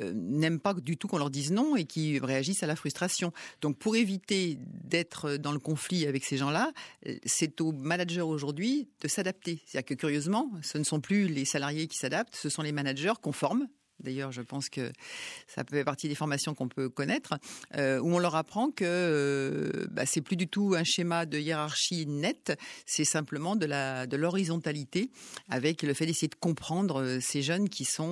n'aiment 0.00 0.60
pas 0.60 0.74
du 0.74 0.96
tout 0.96 1.08
qu'on 1.08 1.18
leur 1.18 1.30
dise 1.30 1.50
non 1.50 1.74
et 1.74 1.86
qui 1.86 2.20
réagissent 2.20 2.62
à 2.62 2.68
la 2.68 2.76
frustration. 2.76 3.32
Donc 3.64 3.78
pour 3.78 3.96
éviter 3.96 4.58
d'être 4.60 5.38
dans 5.38 5.50
le 5.50 5.58
conflit 5.58 6.06
avec 6.06 6.22
ces 6.22 6.36
gens-là, 6.36 6.74
c'est 7.24 7.62
aux 7.62 7.72
managers 7.72 8.20
aujourd'hui 8.20 8.90
de 9.00 9.08
s'adapter. 9.08 9.62
C'est-à-dire 9.64 9.86
que 9.86 9.94
curieusement, 9.94 10.50
ce 10.60 10.76
ne 10.76 10.84
sont 10.84 11.00
plus 11.00 11.28
les 11.28 11.46
salariés 11.46 11.86
qui 11.86 11.96
s'adaptent, 11.96 12.36
ce 12.36 12.50
sont 12.50 12.60
les 12.60 12.72
managers 12.72 13.14
conformes 13.22 13.66
D'ailleurs, 14.00 14.32
je 14.32 14.42
pense 14.42 14.68
que 14.68 14.92
ça 15.46 15.62
fait 15.64 15.84
partie 15.84 16.08
des 16.08 16.14
formations 16.14 16.54
qu'on 16.54 16.68
peut 16.68 16.88
connaître, 16.88 17.34
euh, 17.76 18.00
où 18.00 18.14
on 18.14 18.18
leur 18.18 18.34
apprend 18.34 18.70
que 18.70 18.84
euh, 18.84 19.86
bah, 19.90 20.04
c'est 20.04 20.20
plus 20.20 20.36
du 20.36 20.48
tout 20.48 20.74
un 20.76 20.84
schéma 20.84 21.26
de 21.26 21.38
hiérarchie 21.38 22.06
nette, 22.06 22.58
c'est 22.86 23.04
simplement 23.04 23.56
de 23.56 23.66
la 23.66 24.06
de 24.06 24.16
l'horizontalité, 24.16 25.10
avec 25.48 25.82
le 25.82 25.94
fait 25.94 26.06
d'essayer 26.06 26.28
de 26.28 26.34
comprendre 26.34 27.00
euh, 27.00 27.18
ces 27.20 27.42
jeunes 27.42 27.68
qui 27.68 27.84
sont 27.84 28.04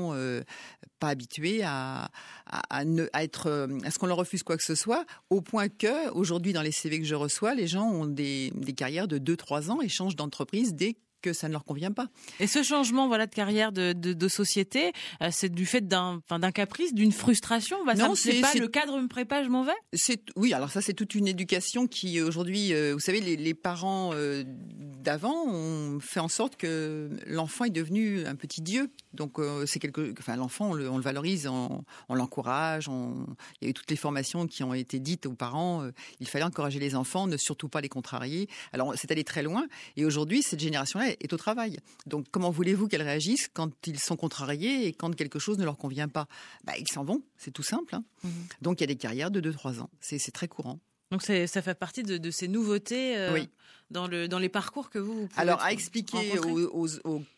pas 0.98 1.08
habitués 1.08 1.62
à, 1.64 2.10
à 2.46 2.84
être 3.22 3.68
à 3.84 3.90
ce 3.90 3.98
qu'on 3.98 4.06
leur 4.06 4.16
refuse 4.16 4.42
quoi 4.42 4.56
que 4.56 4.64
ce 4.64 4.74
soit, 4.74 5.04
au 5.30 5.40
point 5.40 5.68
que 5.68 6.10
aujourd'hui 6.10 6.52
dans 6.52 6.62
les 6.62 6.72
CV 6.72 7.00
que 7.00 7.06
je 7.06 7.14
reçois, 7.14 7.54
les 7.54 7.66
gens 7.66 7.86
ont 7.86 8.06
des, 8.06 8.52
des 8.54 8.72
carrières 8.72 9.08
de 9.08 9.18
2-3 9.18 9.70
ans 9.70 9.80
et 9.80 9.88
changent 9.88 10.16
d'entreprise 10.16 10.74
dès 10.74 10.96
que 11.22 11.32
ça 11.32 11.48
ne 11.48 11.52
leur 11.52 11.64
convient 11.64 11.92
pas. 11.92 12.08
Et 12.40 12.46
ce 12.46 12.62
changement 12.62 13.08
voilà 13.08 13.26
de 13.26 13.34
carrière 13.34 13.72
de, 13.72 13.92
de, 13.92 14.28
société, 14.28 14.92
euh, 15.22 15.28
c'est 15.30 15.48
du 15.48 15.64
fait 15.64 15.86
d'un 15.86 16.20
d'un 16.30 16.52
caprice, 16.52 16.92
d'une 16.94 17.12
frustration? 17.12 17.78
Bah, 17.86 17.94
non, 17.94 18.14
c'est 18.14 18.40
pas 18.40 18.52
le 18.54 18.68
cadre 18.68 19.00
me 19.00 19.24
pas, 19.24 19.44
je 19.44 19.48
m'en 19.48 19.62
vais? 19.62 19.72
C'est 19.92 20.22
oui, 20.36 20.52
alors 20.52 20.70
ça 20.70 20.80
c'est 20.82 20.94
toute 20.94 21.14
une 21.14 21.28
éducation 21.28 21.86
qui 21.86 22.20
aujourd'hui, 22.20 22.74
euh, 22.74 22.92
vous 22.94 23.00
savez, 23.00 23.20
les, 23.20 23.36
les 23.36 23.54
parents 23.54 24.10
euh, 24.14 24.42
d'avant 24.46 25.46
ont 25.46 26.00
fait 26.00 26.20
en 26.20 26.28
sorte 26.28 26.56
que 26.56 27.10
l'enfant 27.26 27.64
est 27.64 27.70
devenu 27.70 28.26
un 28.26 28.34
petit 28.34 28.60
dieu. 28.60 28.90
Donc 29.14 29.38
c'est 29.66 29.78
quelque, 29.78 30.14
enfin 30.18 30.36
l'enfant 30.36 30.70
on 30.70 30.74
le, 30.74 30.90
on 30.90 30.96
le, 30.96 31.02
valorise, 31.02 31.46
on, 31.46 31.84
on 32.08 32.14
l'encourage. 32.14 32.88
On... 32.88 33.26
Il 33.60 33.64
y 33.64 33.68
a 33.68 33.70
eu 33.70 33.74
toutes 33.74 33.90
les 33.90 33.96
formations 33.96 34.46
qui 34.46 34.64
ont 34.64 34.74
été 34.74 34.98
dites 34.98 35.26
aux 35.26 35.34
parents. 35.34 35.86
il 36.20 36.28
fallait 36.28 36.44
encourager 36.44 36.78
les 36.78 36.94
enfants, 36.94 37.26
ne 37.26 37.36
surtout 37.36 37.68
pas 37.68 37.80
les 37.80 37.88
contrarier. 37.88 38.48
Alors 38.72 38.94
c'est 38.96 39.10
allé 39.10 39.24
très 39.24 39.42
loin. 39.42 39.66
Et 39.96 40.04
aujourd'hui 40.04 40.42
cette 40.42 40.60
génération-là 40.60 41.11
est 41.20 41.32
au 41.32 41.36
travail. 41.36 41.78
Donc 42.06 42.26
comment 42.30 42.50
voulez-vous 42.50 42.88
qu'elles 42.88 43.02
réagissent 43.02 43.48
quand 43.52 43.70
ils 43.86 43.98
sont 43.98 44.16
contrariés 44.16 44.86
et 44.86 44.92
quand 44.92 45.14
quelque 45.14 45.38
chose 45.38 45.58
ne 45.58 45.64
leur 45.64 45.76
convient 45.76 46.08
pas? 46.08 46.26
Bah, 46.64 46.74
Ils 46.78 46.88
s'en 46.88 47.04
vont, 47.04 47.22
c'est 47.36 47.50
tout 47.50 47.62
simple. 47.62 47.94
Hein. 47.94 48.04
Mmh. 48.24 48.28
Donc 48.62 48.80
il 48.80 48.82
y 48.82 48.84
a 48.84 48.88
des 48.88 48.96
carrières 48.96 49.30
de 49.30 49.40
2-3 49.40 49.80
ans, 49.80 49.90
c'est 50.00 50.18
très 50.32 50.48
courant. 50.48 50.78
Donc 51.12 51.22
ça 51.22 51.60
fait 51.60 51.74
partie 51.74 52.02
de, 52.02 52.30
ces 52.30 52.48
nouveautés 52.48 53.18
euh, 53.18 53.44
dans, 53.90 54.06
le, 54.06 54.28
dans 54.28 54.38
les 54.38 54.48
parcours 54.48 54.88
que 54.88 54.98
vous, 54.98 55.12
vous 55.12 55.26
pouvez 55.26 55.42
Alors 55.42 55.60
à 55.60 55.70
expliquer 55.70 56.38
aux, 56.38 56.88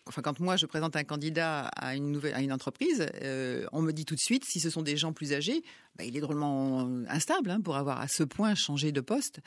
enfin 0.06 0.22
quand 0.22 0.38
moi 0.38 0.56
je 0.56 0.66
présente 0.66 0.94
un 0.94 1.02
candidat 1.02 1.66
à 1.74 1.96
une 1.96 2.12
nouvelle 2.12 2.34
à 2.34 2.40
une 2.40 2.52
entreprise, 2.52 3.04
euh, 3.22 3.66
on 3.72 3.82
me 3.82 3.90
dit 3.90 4.04
tout 4.04 4.14
de 4.14 4.20
suite 4.20 4.44
si 4.44 4.60
ce 4.60 4.70
sont 4.70 4.82
des 4.82 4.96
gens 4.96 5.12
plus 5.12 5.32
âgés, 5.32 5.64
bah, 5.96 6.04
il 6.04 6.16
est 6.16 6.20
drôlement 6.20 6.88
instable 7.08 7.50
hein, 7.50 7.60
pour 7.60 7.74
avoir 7.74 8.00
à 8.00 8.06
ce 8.06 8.22
point 8.22 8.54
changé 8.54 8.92
de 8.92 9.00
poste. 9.00 9.40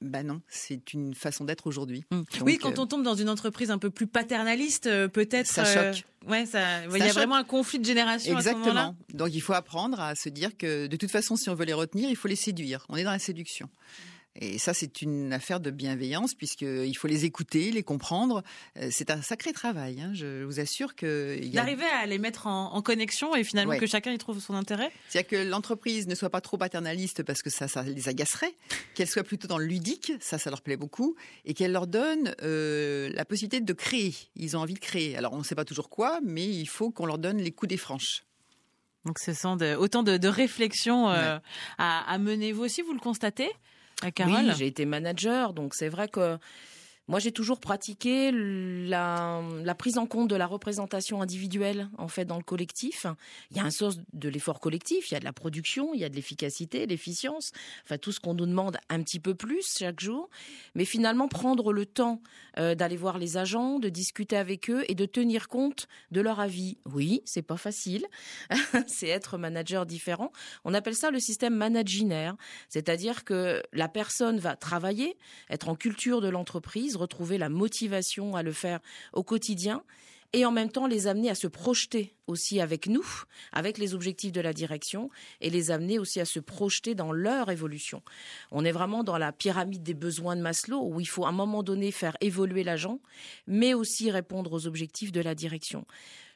Ben 0.00 0.26
non, 0.26 0.40
c'est 0.48 0.92
une 0.92 1.14
façon 1.14 1.44
d'être 1.44 1.66
aujourd'hui. 1.66 2.04
Mmh. 2.10 2.22
Oui, 2.42 2.58
quand 2.58 2.78
euh, 2.78 2.82
on 2.82 2.86
tombe 2.86 3.02
dans 3.02 3.14
une 3.14 3.28
entreprise 3.28 3.70
un 3.70 3.78
peu 3.78 3.90
plus 3.90 4.06
paternaliste, 4.06 4.86
euh, 4.86 5.08
peut-être. 5.08 5.46
Ça 5.46 5.64
choque. 5.64 6.04
Euh, 6.26 6.30
ouais, 6.30 6.46
ça, 6.46 6.84
il 6.84 6.98
y 6.98 7.02
a 7.02 7.12
vraiment 7.12 7.36
un 7.36 7.44
conflit 7.44 7.78
de 7.78 7.84
génération. 7.84 8.36
Exactement. 8.36 8.94
Donc 9.14 9.30
il 9.32 9.40
faut 9.40 9.54
apprendre 9.54 10.00
à 10.00 10.14
se 10.14 10.28
dire 10.28 10.56
que 10.56 10.86
de 10.86 10.96
toute 10.96 11.10
façon, 11.10 11.36
si 11.36 11.48
on 11.48 11.54
veut 11.54 11.64
les 11.64 11.72
retenir, 11.72 12.10
il 12.10 12.16
faut 12.16 12.28
les 12.28 12.36
séduire. 12.36 12.84
On 12.88 12.96
est 12.96 13.04
dans 13.04 13.12
la 13.12 13.18
séduction. 13.18 13.68
Et 14.36 14.58
ça, 14.58 14.74
c'est 14.74 15.00
une 15.00 15.32
affaire 15.32 15.60
de 15.60 15.70
bienveillance, 15.70 16.34
puisqu'il 16.34 16.96
faut 16.96 17.06
les 17.06 17.24
écouter, 17.24 17.70
les 17.70 17.84
comprendre. 17.84 18.42
Euh, 18.76 18.88
c'est 18.90 19.10
un 19.10 19.22
sacré 19.22 19.52
travail, 19.52 20.00
hein. 20.00 20.10
je 20.12 20.42
vous 20.42 20.58
assure 20.58 20.96
que... 20.96 21.38
D'arriver 21.52 21.84
à 21.84 22.06
les 22.06 22.18
mettre 22.18 22.48
en, 22.48 22.82
connexion 22.82 23.34
et 23.36 23.44
finalement 23.44 23.78
que 23.78 23.86
chacun 23.86 24.12
y 24.12 24.18
trouve 24.18 24.40
son 24.40 24.54
intérêt 24.54 24.90
C'est-à-dire 25.08 25.28
que 25.28 25.48
l'entreprise 25.48 26.08
ne 26.08 26.14
soit 26.14 26.30
pas 26.30 26.40
trop 26.40 26.58
paternaliste 26.58 27.22
parce 27.22 27.42
que 27.42 27.48
ça, 27.48 27.68
ça 27.68 27.82
les 27.82 28.08
agacerait, 28.08 28.54
qu'elle 28.94 29.08
soit 29.08 29.22
plutôt 29.22 29.46
dans 29.46 29.58
le 29.58 29.66
ludique, 29.66 30.12
ça, 30.20 30.36
ça 30.36 30.50
leur 30.50 30.62
plaît 30.62 30.76
beaucoup, 30.76 31.14
et 31.44 31.54
qu'elle 31.54 31.72
leur 31.72 31.86
donne 31.86 32.34
euh, 32.42 33.10
la 33.14 33.24
possibilité 33.24 33.60
de 33.60 33.72
créer. 33.72 34.14
Ils 34.34 34.56
ont 34.56 34.60
envie 34.60 34.74
de 34.74 34.80
créer. 34.80 35.16
Alors, 35.16 35.32
on 35.32 35.38
ne 35.38 35.44
sait 35.44 35.54
pas 35.54 35.64
toujours 35.64 35.88
quoi, 35.88 36.18
mais 36.24 36.46
il 36.46 36.66
faut 36.66 36.90
qu'on 36.90 37.06
leur 37.06 37.18
donne 37.18 37.38
les 37.38 37.52
coups 37.52 37.70
des 37.70 37.76
franches. 37.76 38.24
Donc, 39.04 39.18
ce 39.18 39.32
sont 39.32 39.62
autant 39.78 40.02
de, 40.02 40.28
réflexions 40.28 41.10
euh, 41.10 41.38
à, 41.78 42.12
à 42.12 42.18
mener. 42.18 42.52
Vous 42.52 42.64
aussi, 42.64 42.82
vous 42.82 42.94
le 42.94 43.00
constatez? 43.00 43.50
Oui, 44.02 44.50
j'ai 44.56 44.66
été 44.66 44.84
manager, 44.86 45.52
donc 45.52 45.74
c'est 45.74 45.88
vrai 45.88 46.08
que 46.08 46.38
moi, 47.06 47.18
j'ai 47.18 47.32
toujours 47.32 47.60
pratiqué 47.60 48.30
la, 48.32 49.42
prise 49.76 49.98
en 49.98 50.06
compte 50.06 50.28
de 50.28 50.36
la 50.36 50.46
représentation 50.46 51.20
individuelle, 51.20 51.90
en 51.98 52.08
fait, 52.08 52.24
dans 52.24 52.38
le 52.38 52.42
collectif. 52.42 53.06
Il 53.50 53.58
y 53.58 53.60
a 53.60 53.64
un 53.64 53.70
sens 53.70 53.98
de 54.14 54.28
l'effort 54.30 54.58
collectif, 54.58 55.10
il 55.10 55.14
y 55.14 55.16
a 55.16 55.20
de 55.20 55.24
la 55.24 55.34
production, 55.34 55.92
il 55.92 56.00
y 56.00 56.04
a 56.04 56.08
de 56.08 56.14
l'efficacité, 56.14 56.86
l'efficience, 56.86 57.52
enfin, 57.84 57.98
tout 57.98 58.10
ce 58.10 58.20
qu'on 58.20 58.32
nous 58.32 58.46
demande 58.46 58.78
un 58.88 59.02
petit 59.02 59.20
peu 59.20 59.34
plus 59.34 59.66
chaque 59.78 60.00
jour. 60.00 60.30
Mais 60.74 60.86
finalement, 60.86 61.28
prendre 61.28 61.74
le 61.74 61.84
temps 61.84 62.22
euh, 62.58 62.74
d'aller 62.74 62.96
voir 62.96 63.18
les 63.18 63.36
agents, 63.36 63.78
de 63.78 63.90
discuter 63.90 64.36
avec 64.36 64.70
eux 64.70 64.84
et 64.88 64.94
de 64.94 65.04
tenir 65.04 65.48
compte 65.48 65.88
de 66.10 66.22
leur 66.22 66.40
avis. 66.40 66.78
Oui, 66.86 67.20
c'est 67.26 67.42
pas 67.42 67.58
facile. 67.58 68.06
c'est 68.86 69.08
être 69.08 69.36
manager 69.36 69.84
différent. 69.84 70.32
On 70.64 70.72
appelle 70.72 70.94
ça 70.94 71.10
le 71.10 71.20
système 71.20 71.54
managinaire. 71.54 72.34
C'est-à-dire 72.70 73.24
que 73.24 73.62
la 73.74 73.88
personne 73.88 74.38
va 74.38 74.56
travailler, 74.56 75.18
être 75.50 75.68
en 75.68 75.74
culture 75.74 76.22
de 76.22 76.28
l'entreprise, 76.28 76.93
retrouver 76.96 77.38
la 77.38 77.48
motivation 77.48 78.36
à 78.36 78.42
le 78.42 78.52
faire 78.52 78.80
au 79.12 79.22
quotidien 79.22 79.82
et 80.34 80.44
en 80.44 80.50
même 80.50 80.70
temps 80.70 80.88
les 80.88 81.06
amener 81.06 81.30
à 81.30 81.36
se 81.36 81.46
projeter 81.46 82.12
aussi 82.26 82.60
avec 82.60 82.88
nous, 82.88 83.06
avec 83.52 83.78
les 83.78 83.94
objectifs 83.94 84.32
de 84.32 84.40
la 84.40 84.52
direction, 84.52 85.08
et 85.40 85.48
les 85.48 85.70
amener 85.70 86.00
aussi 86.00 86.20
à 86.20 86.24
se 86.24 86.40
projeter 86.40 86.96
dans 86.96 87.12
leur 87.12 87.50
évolution. 87.50 88.02
On 88.50 88.64
est 88.64 88.72
vraiment 88.72 89.04
dans 89.04 89.16
la 89.16 89.30
pyramide 89.30 89.84
des 89.84 89.94
besoins 89.94 90.34
de 90.34 90.40
Maslow, 90.42 90.92
où 90.92 90.98
il 90.98 91.06
faut 91.06 91.24
à 91.24 91.28
un 91.28 91.32
moment 91.32 91.62
donné 91.62 91.92
faire 91.92 92.16
évoluer 92.20 92.64
l'agent, 92.64 92.98
mais 93.46 93.74
aussi 93.74 94.10
répondre 94.10 94.52
aux 94.52 94.66
objectifs 94.66 95.12
de 95.12 95.20
la 95.20 95.36
direction. 95.36 95.86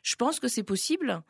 Je 0.05 0.15
pense 0.15 0.39
que 0.39 0.47
c'est 0.47 0.63
possible, 0.63 1.21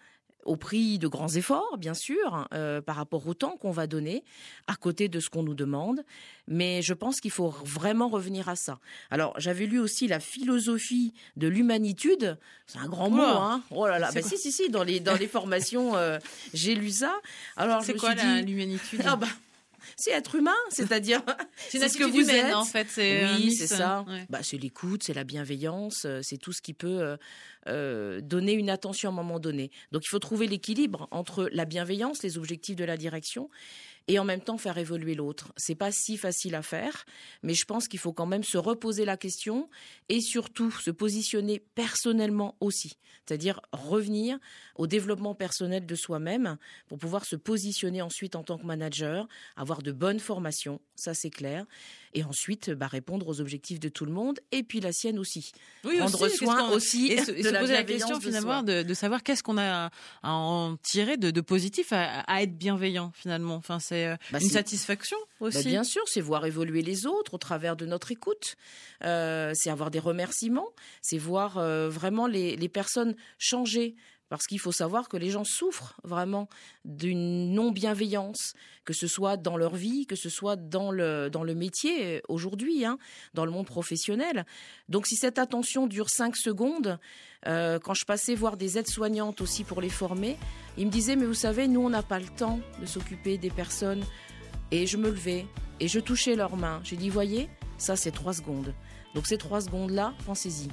au 0.48 0.56
prix 0.56 0.98
de 0.98 1.06
grands 1.08 1.28
efforts, 1.28 1.76
bien 1.78 1.94
sûr, 1.94 2.48
euh, 2.54 2.80
par 2.80 2.96
rapport 2.96 3.26
au 3.26 3.34
temps 3.34 3.56
qu'on 3.56 3.70
va 3.70 3.86
donner, 3.86 4.24
à 4.66 4.76
côté 4.76 5.08
de 5.08 5.20
ce 5.20 5.28
qu'on 5.28 5.42
nous 5.42 5.54
demande. 5.54 6.02
Mais 6.46 6.80
je 6.80 6.94
pense 6.94 7.20
qu'il 7.20 7.30
faut 7.30 7.50
vraiment 7.64 8.08
revenir 8.08 8.48
à 8.48 8.56
ça. 8.56 8.78
Alors, 9.10 9.34
j'avais 9.38 9.66
lu 9.66 9.78
aussi 9.78 10.08
la 10.08 10.20
philosophie 10.20 11.12
de 11.36 11.48
l'humanitude. 11.48 12.38
C'est 12.66 12.78
un 12.78 12.88
grand 12.88 13.10
mot, 13.10 13.22
hein 13.22 13.62
Oh 13.70 13.86
là 13.86 13.98
là, 13.98 14.10
bah, 14.12 14.22
si, 14.22 14.38
si, 14.38 14.50
si, 14.50 14.70
dans 14.70 14.82
les, 14.82 15.00
dans 15.00 15.16
les 15.16 15.28
formations, 15.28 15.96
euh, 15.96 16.18
j'ai 16.54 16.74
lu 16.74 16.90
ça. 16.90 17.14
Alors, 17.56 17.82
c'est 17.82 17.94
quoi 17.94 18.14
l'humanitude? 18.14 19.02
Ah, 19.04 19.16
bah, 19.16 19.28
c'est 19.96 20.10
être 20.10 20.34
humain, 20.34 20.56
c'est-à-dire 20.70 21.22
c'est 21.56 21.88
ce 21.88 21.98
que 21.98 22.04
vous 22.04 22.30
êtes 22.30 22.54
en 22.54 22.64
fait. 22.64 22.88
Oui, 22.96 23.52
c'est 23.52 23.66
ça. 23.66 24.04
Bah, 24.28 24.40
c'est 24.42 24.58
l'écoute, 24.58 25.02
c'est 25.02 25.14
la 25.14 25.24
bienveillance, 25.24 26.04
euh, 26.04 26.20
c'est 26.22 26.38
tout 26.38 26.52
ce 26.52 26.62
qui 26.62 26.74
peut 26.74 27.00
euh, 27.00 27.16
euh, 27.68 28.20
donner 28.20 28.52
une 28.52 28.70
attention 28.70 29.10
à 29.10 29.12
un 29.12 29.14
moment 29.14 29.38
donné. 29.38 29.70
Donc 29.92 30.04
il 30.04 30.08
faut 30.08 30.18
trouver 30.18 30.46
l'équilibre 30.46 31.08
entre 31.10 31.48
la 31.52 31.64
bienveillance, 31.64 32.22
les 32.22 32.38
objectifs 32.38 32.76
de 32.76 32.84
la 32.84 32.96
direction, 32.96 33.48
et 34.08 34.18
en 34.18 34.24
même 34.24 34.40
temps 34.40 34.58
faire 34.58 34.78
évoluer 34.78 35.14
l'autre. 35.14 35.52
C'est 35.56 35.74
pas 35.74 35.92
si 35.92 36.16
facile 36.16 36.54
à 36.54 36.62
faire, 36.62 37.04
mais 37.42 37.54
je 37.54 37.64
pense 37.66 37.86
qu'il 37.86 38.00
faut 38.00 38.12
quand 38.12 38.26
même 38.26 38.42
se 38.42 38.58
reposer 38.58 39.04
la 39.04 39.16
question 39.16 39.68
et 40.08 40.20
surtout 40.20 40.70
se 40.70 40.90
positionner 40.90 41.62
personnellement 41.74 42.56
aussi, 42.60 42.96
c'est-à-dire 43.26 43.60
revenir 43.72 44.38
au 44.76 44.86
développement 44.86 45.34
personnel 45.34 45.86
de 45.86 45.94
soi-même 45.94 46.56
pour 46.88 46.98
pouvoir 46.98 47.26
se 47.26 47.36
positionner 47.36 48.00
ensuite 48.02 48.34
en 48.34 48.42
tant 48.42 48.58
que 48.58 48.66
manager, 48.66 49.28
avoir 49.56 49.82
de 49.82 49.92
bonnes 49.92 50.20
formations, 50.20 50.80
ça 50.96 51.12
c'est 51.12 51.30
clair, 51.30 51.66
et 52.14 52.24
ensuite 52.24 52.70
bah, 52.70 52.86
répondre 52.86 53.26
aux 53.28 53.40
objectifs 53.40 53.80
de 53.80 53.88
tout 53.88 54.04
le 54.04 54.12
monde 54.12 54.38
et 54.52 54.62
puis 54.62 54.80
la 54.80 54.92
sienne 54.92 55.18
aussi. 55.18 55.52
Oui, 55.84 55.98
Prendre 55.98 56.22
aussi, 56.22 56.36
soin 56.38 56.70
aussi 56.70 57.12
et 57.12 57.18
se, 57.24 57.30
de 57.32 57.42
se 57.42 57.48
la 57.48 57.60
poser 57.60 57.72
la 57.74 57.84
question 57.84 58.18
de 58.18 58.22
finalement 58.22 58.62
de, 58.62 58.82
de 58.82 58.94
savoir 58.94 59.22
qu'est-ce 59.22 59.42
qu'on 59.42 59.58
a 59.58 59.90
à 60.22 60.32
en 60.32 60.76
tirer 60.82 61.16
de, 61.16 61.30
de 61.30 61.40
positif 61.40 61.92
à, 61.92 62.20
à 62.20 62.42
être 62.42 62.56
bienveillant 62.56 63.12
finalement. 63.14 63.54
Enfin, 63.56 63.78
c'est 63.78 64.06
euh, 64.06 64.16
Bah, 64.32 64.38
une 64.40 64.48
satisfaction 64.48 65.16
Bah, 65.40 65.46
aussi. 65.48 65.68
bien 65.68 65.84
sûr, 65.84 66.02
c'est 66.06 66.20
voir 66.20 66.46
évoluer 66.46 66.82
les 66.82 67.06
autres 67.06 67.34
au 67.34 67.38
travers 67.38 67.76
de 67.76 67.86
notre 67.86 68.10
écoute. 68.12 68.56
Euh, 69.04 69.52
c'est 69.54 69.70
avoir 69.70 69.90
des 69.90 69.98
remerciements. 70.00 70.68
C'est 71.02 71.18
voir 71.18 71.58
euh, 71.58 71.88
vraiment 71.88 72.26
les, 72.26 72.56
les 72.56 72.68
personnes 72.68 73.14
changer. 73.38 73.94
Parce 74.28 74.46
qu'il 74.46 74.58
faut 74.58 74.72
savoir 74.72 75.08
que 75.08 75.16
les 75.16 75.30
gens 75.30 75.44
souffrent 75.44 75.98
vraiment 76.04 76.48
d'une 76.84 77.52
non-bienveillance, 77.54 78.54
que 78.84 78.92
ce 78.92 79.06
soit 79.06 79.36
dans 79.36 79.56
leur 79.56 79.74
vie, 79.74 80.06
que 80.06 80.16
ce 80.16 80.28
soit 80.28 80.56
dans 80.56 80.90
le, 80.90 81.30
dans 81.30 81.44
le 81.44 81.54
métier 81.54 82.16
euh, 82.16 82.20
aujourd'hui, 82.28 82.84
hein, 82.84 82.98
dans 83.34 83.44
le 83.44 83.50
monde 83.50 83.66
professionnel. 83.66 84.44
Donc 84.88 85.06
si 85.06 85.16
cette 85.16 85.38
attention 85.38 85.86
dure 85.86 86.10
cinq 86.10 86.36
secondes, 86.36 86.98
euh, 87.46 87.78
quand 87.78 87.94
je 87.94 88.04
passais 88.04 88.34
voir 88.34 88.56
des 88.56 88.78
aides-soignantes 88.78 89.40
aussi 89.40 89.64
pour 89.64 89.80
les 89.80 89.88
former, 89.88 90.36
ils 90.76 90.86
me 90.86 90.90
disaient, 90.90 91.16
mais 91.16 91.26
vous 91.26 91.34
savez, 91.34 91.68
nous, 91.68 91.80
on 91.80 91.90
n'a 91.90 92.02
pas 92.02 92.18
le 92.18 92.28
temps 92.28 92.60
de 92.80 92.86
s'occuper 92.86 93.38
des 93.38 93.50
personnes 93.50 94.04
et 94.70 94.86
je 94.86 94.96
me 94.96 95.10
levais 95.10 95.46
et 95.80 95.88
je 95.88 96.00
touchais 96.00 96.36
leurs 96.36 96.56
mains. 96.56 96.80
J'ai 96.84 96.96
dit, 96.96 97.08
voyez, 97.08 97.48
ça 97.78 97.96
c'est 97.96 98.10
trois 98.10 98.34
secondes. 98.34 98.74
Donc 99.14 99.26
ces 99.26 99.38
trois 99.38 99.60
secondes-là, 99.60 100.14
pensez-y. 100.26 100.68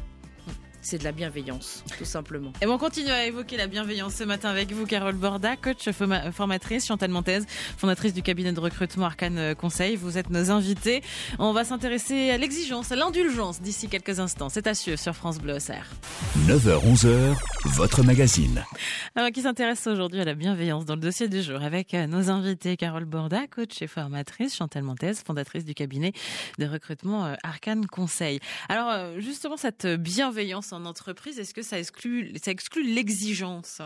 C'est 0.88 1.00
de 1.00 1.04
la 1.04 1.12
bienveillance, 1.12 1.84
tout 1.98 2.06
simplement. 2.06 2.54
Et 2.62 2.68
bon, 2.68 2.74
on 2.74 2.77
continue 2.77 3.10
à 3.10 3.25
évoquer 3.25 3.58
la 3.58 3.65
bienveillance 3.65 4.13
ce 4.13 4.24
matin 4.24 4.50
avec 4.51 4.72
vous, 4.72 4.86
Carole 4.86 5.15
Borda, 5.15 5.56
coach 5.56 5.89
forma- 5.89 6.32
formatrice, 6.32 6.86
Chantal 6.86 7.10
Montez, 7.10 7.39
fondatrice 7.80 8.13
du 8.13 8.22
cabinet 8.22 8.54
de 8.54 8.60
recrutement 8.60 9.08
Arcane 9.08 9.39
euh, 9.39 9.56
Conseil. 9.56 9.96
Vous 9.96 10.20
êtes 10.20 10.30
nos 10.30 10.51
invités. 10.51 11.01
On 11.39 11.54
va 11.54 11.63
s'intéresser 11.63 12.30
à 12.30 12.38
l'exigence, 12.38 12.92
à 12.92 12.96
l'indulgence 12.96 13.62
d'ici 13.62 13.88
quelques 13.89 14.20
instants. 14.20 14.50
C'est 14.50 14.68
à 14.68 14.75
suivre 14.75 15.00
sur 15.00 15.15
France 15.15 15.39
Bleu 15.39 15.56
Auxerre. 15.56 15.88
9h-11h, 16.48 17.34
votre 17.65 18.04
magazine. 18.04 18.63
Alors, 19.15 19.32
qui 19.32 19.42
s'intéresse 19.42 19.88
aujourd'hui 19.88 20.22
à 20.22 20.25
la 20.25 20.36
bienveillance 20.36 20.86
dans 20.86 20.94
le 20.94 21.01
dossier 21.01 21.27
du 21.27 21.42
jour 21.42 21.63
avec 21.63 21.96
euh, 21.96 22.06
nos 22.06 22.30
invités 22.30 22.77
Carole 22.77 23.06
Borda, 23.06 23.48
coach 23.48 23.82
et 23.82 23.88
formatrice, 23.88 24.56
Chantal 24.56 24.84
Montez, 24.84 25.13
fondatrice 25.25 25.65
du 25.65 25.74
cabinet 25.74 26.13
de 26.60 26.68
recrutement 26.68 27.25
euh, 27.25 27.34
Arcane 27.42 27.88
Conseil. 27.88 28.39
Alors, 28.70 29.20
justement, 29.20 29.58
cette 29.58 29.88
bienveillance 29.88 30.74
en 30.75 30.86
entreprise, 30.86 31.39
est-ce 31.39 31.53
que 31.53 31.62
ça 31.62 31.79
exclut, 31.79 32.34
ça 32.41 32.51
exclut 32.51 32.84
l'exigence 32.84 33.82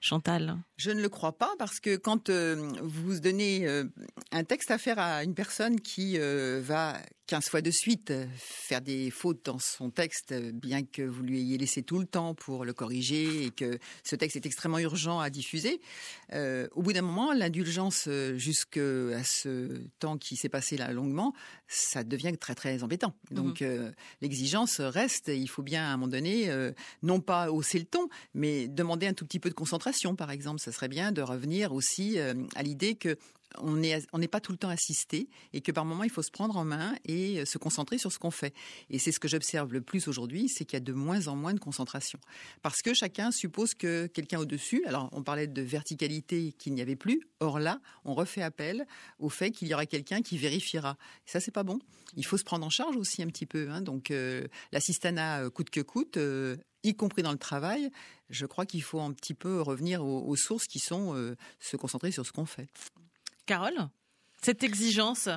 Chantal? 0.00 0.56
Je 0.76 0.92
ne 0.92 1.02
le 1.02 1.08
crois 1.08 1.36
pas 1.36 1.50
parce 1.58 1.80
que 1.80 1.96
quand 1.96 2.30
euh, 2.30 2.70
vous 2.82 3.18
donnez 3.18 3.66
euh, 3.66 3.84
un 4.30 4.44
texte 4.44 4.70
à 4.70 4.78
faire 4.78 4.98
à 4.98 5.24
une 5.24 5.34
personne 5.34 5.80
qui 5.80 6.18
euh, 6.18 6.60
va 6.62 6.96
15 7.28 7.48
fois 7.50 7.60
de 7.60 7.70
suite 7.70 8.10
euh, 8.10 8.26
faire 8.36 8.80
des 8.80 9.10
fautes 9.10 9.44
dans 9.44 9.58
son 9.58 9.90
texte, 9.90 10.32
euh, 10.32 10.50
bien 10.52 10.82
que 10.82 11.02
vous 11.02 11.22
lui 11.22 11.40
ayez 11.40 11.58
laissé 11.58 11.82
tout 11.82 11.98
le 11.98 12.06
temps 12.06 12.34
pour 12.34 12.64
le 12.64 12.72
corriger 12.72 13.44
et 13.44 13.50
que 13.50 13.78
ce 14.02 14.16
texte 14.16 14.36
est 14.36 14.46
extrêmement 14.46 14.78
urgent 14.78 15.20
à 15.20 15.30
diffuser, 15.30 15.80
euh, 16.32 16.68
au 16.72 16.82
bout 16.82 16.92
d'un 16.92 17.02
moment, 17.02 17.32
l'indulgence 17.32 18.08
jusqu'à 18.36 19.22
ce 19.24 19.82
temps 19.98 20.18
qui 20.18 20.36
s'est 20.36 20.48
passé 20.48 20.76
là 20.76 20.92
longuement, 20.92 21.34
ça 21.66 22.04
devient 22.04 22.32
très 22.38 22.54
très 22.54 22.82
embêtant. 22.82 23.14
Donc 23.30 23.62
euh, 23.62 23.90
l'exigence 24.20 24.80
reste, 24.80 25.28
il 25.28 25.48
faut 25.48 25.62
bien 25.62 25.84
à 25.84 25.88
un 25.88 25.96
moment 25.96 26.08
donné, 26.08 26.50
euh, 26.50 26.72
non 27.02 27.20
pas 27.20 27.50
hausser 27.50 27.78
le 27.78 27.84
ton, 27.84 28.08
mais 28.34 28.68
demander 28.68 29.06
un 29.06 29.14
tout 29.14 29.26
petit 29.26 29.38
peu 29.38 29.48
de 29.48 29.54
concentration, 29.54 30.16
par 30.16 30.30
exemple. 30.30 30.60
Ça 30.60 30.72
serait 30.72 30.88
bien 30.88 31.12
de 31.12 31.22
revenir 31.22 31.72
aussi 31.72 32.18
à 32.18 32.62
l'idée 32.62 32.94
que 32.94 33.16
on 33.58 33.76
n'est 33.76 34.28
pas 34.28 34.40
tout 34.40 34.52
le 34.52 34.58
temps 34.58 34.68
assisté 34.68 35.28
et 35.52 35.60
que 35.60 35.72
par 35.72 35.84
moment 35.84 36.04
il 36.04 36.10
faut 36.10 36.22
se 36.22 36.30
prendre 36.30 36.56
en 36.56 36.64
main 36.64 36.94
et 37.04 37.40
euh, 37.40 37.44
se 37.44 37.58
concentrer 37.58 37.98
sur 37.98 38.12
ce 38.12 38.18
qu'on 38.18 38.30
fait. 38.30 38.54
Et 38.90 38.98
c'est 38.98 39.12
ce 39.12 39.20
que 39.20 39.28
j'observe 39.28 39.72
le 39.72 39.80
plus 39.80 40.08
aujourd'hui, 40.08 40.48
c'est 40.48 40.64
qu'il 40.64 40.76
y 40.76 40.82
a 40.82 40.84
de 40.84 40.92
moins 40.92 41.28
en 41.28 41.36
moins 41.36 41.54
de 41.54 41.60
concentration. 41.60 42.18
Parce 42.62 42.82
que 42.82 42.94
chacun 42.94 43.30
suppose 43.30 43.74
que 43.74 44.06
quelqu'un 44.06 44.38
au-dessus, 44.38 44.84
alors 44.86 45.08
on 45.12 45.22
parlait 45.22 45.46
de 45.46 45.62
verticalité 45.62 46.52
qu'il 46.58 46.74
n'y 46.74 46.82
avait 46.82 46.96
plus, 46.96 47.20
or 47.40 47.58
là, 47.58 47.80
on 48.04 48.14
refait 48.14 48.42
appel 48.42 48.86
au 49.18 49.28
fait 49.28 49.50
qu'il 49.50 49.68
y 49.68 49.74
aura 49.74 49.86
quelqu'un 49.86 50.22
qui 50.22 50.38
vérifiera. 50.38 50.96
Et 51.26 51.30
ça, 51.30 51.40
c'est 51.40 51.50
pas 51.50 51.62
bon. 51.62 51.78
Il 52.16 52.24
faut 52.24 52.36
se 52.36 52.44
prendre 52.44 52.66
en 52.66 52.70
charge 52.70 52.96
aussi 52.96 53.22
un 53.22 53.26
petit 53.26 53.46
peu. 53.46 53.68
hein. 53.70 53.80
Donc 53.80 54.10
euh, 54.10 54.46
l'assistanat 54.72 55.44
euh, 55.44 55.50
coûte 55.50 55.70
que 55.70 55.80
coûte, 55.80 56.16
euh, 56.16 56.56
y 56.82 56.94
compris 56.94 57.22
dans 57.22 57.32
le 57.32 57.38
travail, 57.38 57.90
je 58.30 58.46
crois 58.46 58.66
qu'il 58.66 58.82
faut 58.82 59.00
un 59.00 59.12
petit 59.12 59.34
peu 59.34 59.60
revenir 59.60 60.04
aux, 60.04 60.36
sources 60.36 60.66
qui 60.66 60.78
sont 60.78 61.34
se 61.58 61.76
concentrer 61.76 62.12
sur 62.12 62.24
ce 62.24 62.30
qu'on 62.30 62.46
fait. 62.46 62.68
Carole 63.48 63.88
Cette 64.42 64.62
exigence 64.62 65.30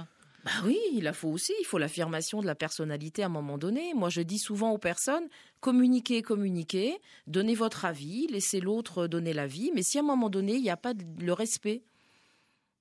Bah 0.43 0.51
oui, 0.65 0.77
il 0.91 1.05
la 1.05 1.13
faut 1.13 1.29
aussi. 1.29 1.53
Il 1.61 1.65
faut 1.65 1.77
l'affirmation 1.77 2.41
de 2.41 2.45
la 2.45 2.55
personnalité 2.55 3.23
à 3.23 3.27
un 3.27 3.29
moment 3.29 3.57
donné. 3.57 3.93
Moi, 3.93 4.09
je 4.09 4.19
dis 4.19 4.37
souvent 4.37 4.71
aux 4.71 4.77
personnes 4.77 5.29
communiquez, 5.61 6.21
communiquez, 6.21 6.97
donnez 7.27 7.55
votre 7.55 7.85
avis, 7.85 8.27
laissez 8.27 8.59
l'autre 8.59 9.07
donner 9.07 9.31
l'avis. 9.31 9.71
Mais 9.73 9.81
si 9.81 9.97
à 9.97 10.01
un 10.01 10.03
moment 10.03 10.29
donné, 10.29 10.55
il 10.55 10.61
n'y 10.61 10.69
a 10.69 10.75
pas 10.75 10.91
le 11.21 11.31
respect, 11.31 11.83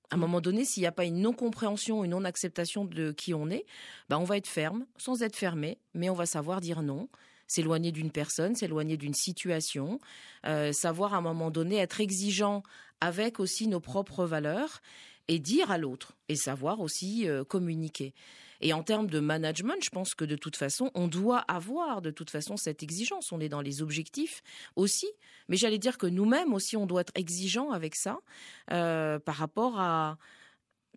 à 0.09 0.15
un 0.15 0.17
moment 0.17 0.41
donné, 0.41 0.65
s'il 0.65 0.81
n'y 0.81 0.87
a 0.87 0.91
pas 0.91 1.05
une 1.05 1.21
non-compréhension, 1.21 2.03
une 2.03 2.11
non-acceptation 2.11 2.83
de 2.83 3.13
qui 3.13 3.33
on 3.33 3.49
est, 3.49 3.65
bah 4.09 4.19
on 4.19 4.25
va 4.25 4.35
être 4.35 4.49
ferme, 4.49 4.85
sans 4.97 5.23
être 5.23 5.37
fermé, 5.37 5.77
mais 5.93 6.09
on 6.09 6.13
va 6.13 6.25
savoir 6.25 6.59
dire 6.59 6.81
non. 6.81 7.07
S'éloigner 7.47 7.93
d'une 7.93 8.11
personne, 8.11 8.55
s'éloigner 8.55 8.97
d'une 8.97 9.13
situation, 9.13 9.99
euh, 10.45 10.73
savoir 10.73 11.13
à 11.13 11.17
un 11.17 11.21
moment 11.21 11.51
donné 11.51 11.77
être 11.77 12.01
exigeant 12.01 12.63
avec 13.01 13.39
aussi 13.39 13.67
nos 13.67 13.79
propres 13.79 14.25
valeurs 14.25 14.81
et 15.31 15.39
dire 15.39 15.71
à 15.71 15.77
l'autre 15.77 16.11
et 16.27 16.35
savoir 16.35 16.81
aussi 16.81 17.25
euh, 17.25 17.45
communiquer. 17.45 18.13
Et 18.59 18.73
en 18.73 18.83
termes 18.83 19.07
de 19.07 19.21
management, 19.21 19.81
je 19.81 19.89
pense 19.89 20.13
que 20.13 20.25
de 20.25 20.35
toute 20.35 20.57
façon, 20.57 20.91
on 20.93 21.07
doit 21.07 21.39
avoir 21.47 22.01
de 22.01 22.11
toute 22.11 22.29
façon 22.29 22.57
cette 22.57 22.83
exigence. 22.83 23.31
On 23.31 23.39
est 23.39 23.47
dans 23.47 23.61
les 23.61 23.81
objectifs 23.81 24.43
aussi, 24.75 25.07
mais 25.47 25.55
j'allais 25.55 25.79
dire 25.79 25.97
que 25.97 26.05
nous-mêmes 26.05 26.53
aussi, 26.53 26.75
on 26.75 26.85
doit 26.85 27.01
être 27.01 27.13
exigeant 27.15 27.71
avec 27.71 27.95
ça 27.95 28.19
euh, 28.73 29.19
par 29.19 29.35
rapport 29.35 29.79
à 29.79 30.17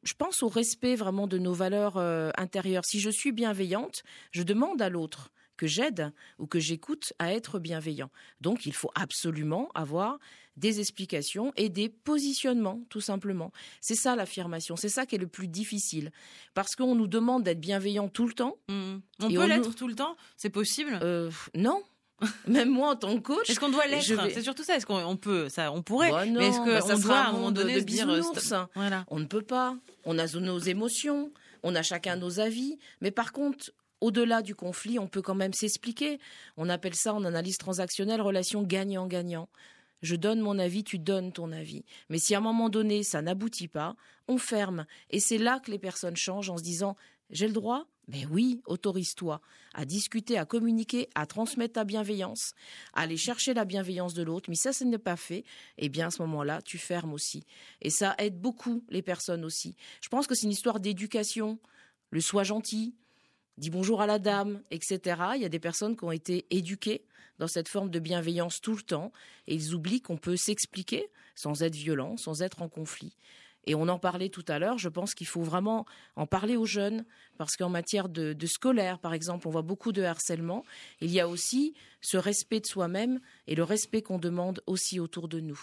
je 0.03 0.15
pense 0.15 0.43
au 0.43 0.49
respect 0.49 0.97
vraiment 0.97 1.29
de 1.29 1.39
nos 1.39 1.55
valeurs 1.55 1.97
euh, 1.97 2.31
intérieures. 2.37 2.85
Si 2.85 2.99
je 2.99 3.11
suis 3.11 3.31
bienveillante, 3.31 4.03
je 4.33 4.43
demande 4.43 4.83
à 4.83 4.89
l'autre 4.89 5.31
que 5.57 5.69
j'aide 5.69 6.13
ou 6.41 6.49
que 6.49 6.59
j'écoute 6.59 7.13
à 7.21 7.33
être 7.33 7.61
bienveillant. 7.61 8.11
Donc 8.41 8.67
il 8.67 8.75
faut 8.75 8.91
absolument 8.97 9.71
avoir 9.75 10.19
des 10.57 10.81
explications 10.81 11.53
et 11.57 11.69
des 11.69 11.89
positionnements, 11.89 12.81
tout 12.89 13.01
simplement. 13.01 13.53
C'est 13.81 13.95
ça 13.95 14.15
l'affirmation, 14.17 14.77
c'est 14.77 14.89
ça 14.89 15.07
qui 15.07 15.17
est 15.17 15.19
le 15.19 15.27
plus 15.27 15.49
difficile. 15.49 16.11
Parce 16.55 16.77
qu'on 16.77 16.95
nous 16.95 17.07
demande 17.09 17.43
d'être 17.43 17.61
bienveillant 17.61 18.09
tout 18.09 18.27
le 18.27 18.33
temps. 18.35 18.57
Hmm. 18.69 18.99
On 19.21 19.29
peut 19.31 19.39
on 19.39 19.47
l'être 19.47 19.67
nous- 19.69 19.75
tout 19.75 19.89
le 19.89 19.95
temps? 19.95 20.17
C'est 20.37 20.51
possible? 20.51 20.99
Euh, 21.03 21.31
non, 21.57 21.83
même 22.47 22.71
moi 22.71 22.91
en 22.91 22.97
tant 22.97 23.15
que 23.17 23.21
coach. 23.21 23.51
Est-ce 23.51 23.59
qu'on 23.59 23.71
doit 23.71 23.87
l'être? 23.87 24.07
vais- 24.07 24.31
C'est 24.33 24.43
surtout 24.43 24.63
ça. 24.63 24.77
Est-ce 24.77 24.87
qu'on 24.87 25.03
on 25.05 25.17
peut 25.17 25.49
ça 25.49 25.73
On 25.73 25.83
pourrait. 25.83 26.11
Bah 26.13 26.25
non, 26.27 26.39
mais 26.39 26.49
est-ce 26.49 26.59
bah 26.65 26.81
ça 26.81 26.95
qu'on 26.95 27.01
sera 27.01 27.09
doit 27.15 27.17
à 27.19 27.29
un 27.29 27.33
moment 27.33 27.51
donné 27.51 27.75
de 27.75 27.81
dire 27.81 28.09
euh, 28.09 28.17
bisounours. 28.19 28.45
stop 28.47 28.71
Voilà. 28.77 29.05
On 29.09 29.19
ne 29.19 29.25
peut 29.27 29.43
pas. 29.43 29.77
On 30.05 30.19
a 30.19 30.27
nos 30.39 30.59
émotions, 30.59 31.33
on 31.63 31.75
a 31.75 31.83
chacun 31.83 32.17
nos 32.17 32.39
avis. 32.41 32.79
Mais 33.01 33.11
par 33.11 33.33
contre, 33.33 33.73
au-delà 34.01 34.43
du 34.43 34.55
conflit, 34.55 34.99
on 34.99 35.09
peut 35.09 35.23
quand 35.23 35.35
même 35.35 35.53
s'expliquer. 35.53 36.19
On 36.57 36.69
appelle 36.69 36.95
ça 36.95 37.13
en 37.15 37.25
analyse 37.25 37.59
transactionnelle 37.59 38.21
relation 38.21 38.63
gagnant-gagnant. 38.63 39.49
Je 40.05 40.17
donne 40.17 40.41
mon 40.41 40.59
avis, 40.59 40.85
tu 40.85 40.99
donnes 40.99 41.33
ton 41.33 41.51
avis. 41.51 41.83
Mais 42.11 42.19
si 42.19 42.35
à 42.35 42.39
un 42.39 42.43
moment 42.43 42.69
donné, 42.69 43.03
ça 43.03 43.23
n'aboutit 43.23 43.69
pas, 43.69 43.97
on 44.29 44.37
ferme. 44.37 44.85
Et 45.09 45.19
c'est 45.19 45.39
là 45.39 45.61
que 45.61 45.71
les 45.71 45.79
personnes 45.79 46.15
changent 46.15 46.51
en 46.51 46.59
se 46.59 46.63
disant 46.63 46.95
J'ai 47.31 47.47
le 47.47 47.55
droit? 47.55 47.87
Mais 48.07 48.27
oui, 48.27 48.61
autorise-toi 48.67 49.41
à 49.73 49.87
discuter, 49.87 50.37
à 50.37 50.45
communiquer, 50.45 51.09
à 51.15 51.25
transmettre 51.25 51.73
ta 51.73 51.85
bienveillance, 51.85 52.53
à 52.93 53.01
aller 53.01 53.17
chercher 53.17 53.55
la 53.55 53.65
bienveillance 53.65 54.13
de 54.13 54.23
l'autre. 54.23 54.51
Mais 54.51 54.57
ça, 54.57 54.75
ce 54.75 54.85
n'est 54.85 54.99
pas 54.99 55.17
fait. 55.17 55.43
Eh 55.79 55.89
bien, 55.89 56.09
à 56.09 56.11
ce 56.11 56.21
moment-là, 56.21 56.61
tu 56.61 56.77
fermes 56.77 57.15
aussi. 57.15 57.47
Et 57.81 57.89
ça 57.89 58.15
aide 58.19 58.39
beaucoup 58.39 58.85
les 58.91 59.01
personnes 59.01 59.43
aussi. 59.43 59.75
Je 60.03 60.11
pense 60.11 60.27
que 60.27 60.35
c'est 60.35 60.45
une 60.45 60.53
histoire 60.53 60.81
d'éducation. 60.81 61.59
Le 62.11 62.21
sois 62.21 62.45
gentil, 62.45 62.95
dis 63.57 63.71
bonjour 63.71 64.03
à 64.03 64.07
la 64.07 64.19
dame, 64.19 64.63
etc. 64.71 65.01
Il 65.37 65.41
y 65.41 65.47
a 65.47 65.49
des 65.49 65.59
personnes 65.59 65.97
qui 65.97 66.05
ont 66.05 66.13
été 66.13 66.45
éduquées 66.51 67.07
dans 67.39 67.49
cette 67.49 67.69
forme 67.69 67.91
de 67.91 67.99
bienveillance 67.99 68.61
tout 68.61 68.75
le 68.75 68.83
temps 68.83 69.13
et 69.47 69.55
ils 69.55 69.75
oublient 69.75 70.01
qu'on 70.01 70.17
peut 70.17 70.37
s'expliquer 70.37 71.11
sans 71.35 71.63
être 71.63 71.75
violent, 71.75 72.17
sans 72.17 72.43
être 72.43 72.63
en 72.63 72.69
conflit. 72.69 73.17
Et 73.67 73.75
on 73.75 73.89
en 73.89 73.99
parlait 73.99 74.29
tout 74.29 74.45
à 74.49 74.59
l'heure, 74.59 74.79
je 74.79 74.89
pense 74.89 75.15
qu'il 75.15 75.27
faut 75.27 75.43
vraiment 75.43 75.87
en 76.17 76.27
parler 76.27 76.57
aux 76.57 76.67
jeunes, 76.67 77.05
parce 77.39 77.57
qu'en 77.57 77.71
matière 77.71 78.09
de, 78.09 78.33
de 78.33 78.47
scolaire, 78.47 78.99
par 78.99 79.15
exemple, 79.15 79.49
on 79.49 79.51
voit 79.51 79.63
beaucoup 79.63 79.93
de 79.93 80.03
harcèlement. 80.03 80.65
Il 81.01 81.11
y 81.11 81.21
a 81.21 81.29
aussi 81.29 81.75
ce 82.01 82.17
respect 82.17 82.61
de 82.61 82.67
soi-même 82.67 83.21
et 83.47 83.55
le 83.55 83.65
respect 83.65 84.03
qu'on 84.03 84.19
demande 84.19 84.61
aussi 84.67 85.01
autour 85.01 85.29
de 85.29 85.41
nous. 85.41 85.59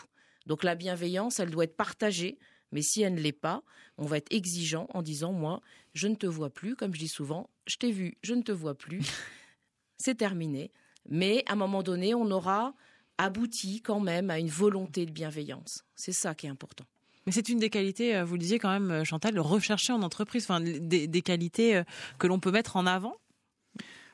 Donc 0.47 0.63
la 0.63 0.75
bienveillance, 0.75 1.39
elle 1.39 1.51
doit 1.51 1.65
être 1.65 1.77
partagée, 1.77 2.39
mais 2.71 2.81
si 2.81 3.01
elle 3.01 3.15
ne 3.15 3.21
l'est 3.21 3.31
pas, 3.31 3.63
on 3.97 4.05
va 4.05 4.17
être 4.17 4.33
exigeant 4.33 4.87
en 4.93 5.01
disant, 5.01 5.31
moi, 5.31 5.61
je 5.93 6.07
ne 6.07 6.15
te 6.15 6.25
vois 6.25 6.49
plus, 6.49 6.75
comme 6.75 6.95
je 6.95 6.99
dis 6.99 7.07
souvent, 7.07 7.49
je 7.67 7.77
t'ai 7.77 7.91
vu, 7.91 8.17
je 8.23 8.33
ne 8.33 8.41
te 8.41 8.51
vois 8.51 8.75
plus, 8.75 9.01
c'est 9.97 10.15
terminé. 10.15 10.71
Mais 11.09 11.43
à 11.47 11.53
un 11.53 11.55
moment 11.55 11.83
donné, 11.83 12.13
on 12.13 12.29
aura 12.31 12.73
abouti 13.17 13.81
quand 13.81 13.99
même 13.99 14.29
à 14.29 14.39
une 14.39 14.49
volonté 14.49 15.05
de 15.05 15.11
bienveillance. 15.11 15.83
C'est 15.95 16.13
ça 16.13 16.33
qui 16.33 16.47
est 16.47 16.49
important. 16.49 16.85
Mais 17.25 17.31
c'est 17.31 17.49
une 17.49 17.59
des 17.59 17.69
qualités, 17.69 18.15
euh, 18.15 18.25
vous 18.25 18.33
le 18.33 18.39
disiez 18.39 18.57
quand 18.57 18.71
même, 18.71 19.03
Chantal, 19.03 19.37
rechercher 19.39 19.93
en 19.93 20.01
entreprise, 20.01 20.43
enfin, 20.43 20.59
des, 20.59 21.07
des 21.07 21.21
qualités 21.21 21.83
que 22.17 22.25
l'on 22.25 22.39
peut 22.39 22.51
mettre 22.51 22.77
en 22.77 22.87
avant 22.87 23.17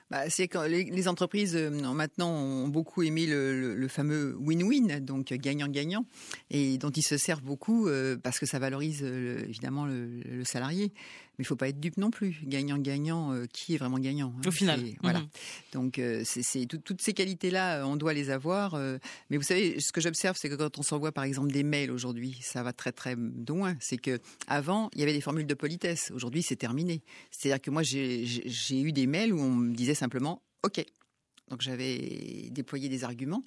bah, 0.10 0.30
c'est 0.30 0.48
quand 0.48 0.64
les, 0.64 1.08
entreprises 1.10 1.56
euh, 1.56 1.70
maintenant 1.70 2.32
ont 2.32 2.70
beaucoup 2.70 3.04
aimé 3.04 3.26
le, 3.28 3.88
fameux 3.90 4.38
win-win, 4.40 5.00
donc 5.02 5.34
gagnant-gagnant, 5.34 6.06
et 6.50 6.78
dont 6.78 6.90
ils 6.90 7.04
se 7.04 7.18
servent 7.18 7.44
beaucoup 7.44 7.88
euh, 7.88 8.16
parce 8.22 8.40
que 8.40 8.46
ça 8.46 8.60
valorise 8.60 9.02
euh, 9.04 9.44
évidemment 9.48 9.86
le, 9.86 10.44
salarié. 10.46 10.94
Mais 11.38 11.44
il 11.44 11.46
faut 11.46 11.56
pas 11.56 11.70
être 11.70 11.80
dupe 11.80 11.98
non 11.98 12.10
plus. 12.10 12.40
Gagnant-gagnant, 12.44 13.34
qui 13.52 13.76
est 13.76 13.78
vraiment 13.78 14.00
gagnant 14.00 14.34
hein 14.38 14.48
Au 14.48 14.52
final. 14.52 14.82
Voilà. 15.02 15.20
Mhm. 15.20 15.28
Donc 15.74 16.02
c'est 16.24 16.66
toutes 16.66 17.02
ces 17.02 17.14
qualités-là, 17.14 17.86
on 17.86 17.96
doit 17.96 18.14
les 18.14 18.30
avoir. 18.30 18.76
mais 19.30 19.38
vous 19.38 19.44
savez, 19.44 19.80
ce 19.80 19.92
que 19.92 20.02
j'observe, 20.02 20.38
c'est 20.40 20.50
que 20.50 20.56
quand 20.56 20.78
on 20.80 20.84
s'envoie 20.84 21.12
par 21.12 21.24
exemple 21.24 21.52
des 21.52 21.64
mails 21.64 21.92
aujourd'hui, 21.92 22.38
ça 22.42 22.64
va 22.64 22.74
très 22.74 22.92
très 22.92 23.16
loin. 23.16 23.76
C'est 23.80 23.98
que 23.98 24.20
avant, 24.48 24.90
il 24.94 25.00
y 25.00 25.04
avait 25.04 25.14
des 25.14 25.22
formules 25.22 25.48
de 25.48 25.54
politesse. 25.54 26.12
Aujourd'hui, 26.14 26.44
c'est 26.44 26.56
terminé. 26.56 27.04
C'est-à-dire 27.32 27.62
que 27.62 27.72
moi, 27.72 27.84
j'ai 27.84 28.82
eu 28.82 28.92
des 28.92 29.08
mails 29.08 29.34
où 29.34 29.40
on 29.40 29.54
me 29.54 29.76
disait 29.76 29.96
simplement 29.96 30.42
OK. 30.64 30.84
Donc 31.50 31.62
j'avais 31.62 32.50
déployé 32.52 32.90
des 32.90 33.04
arguments 33.04 33.44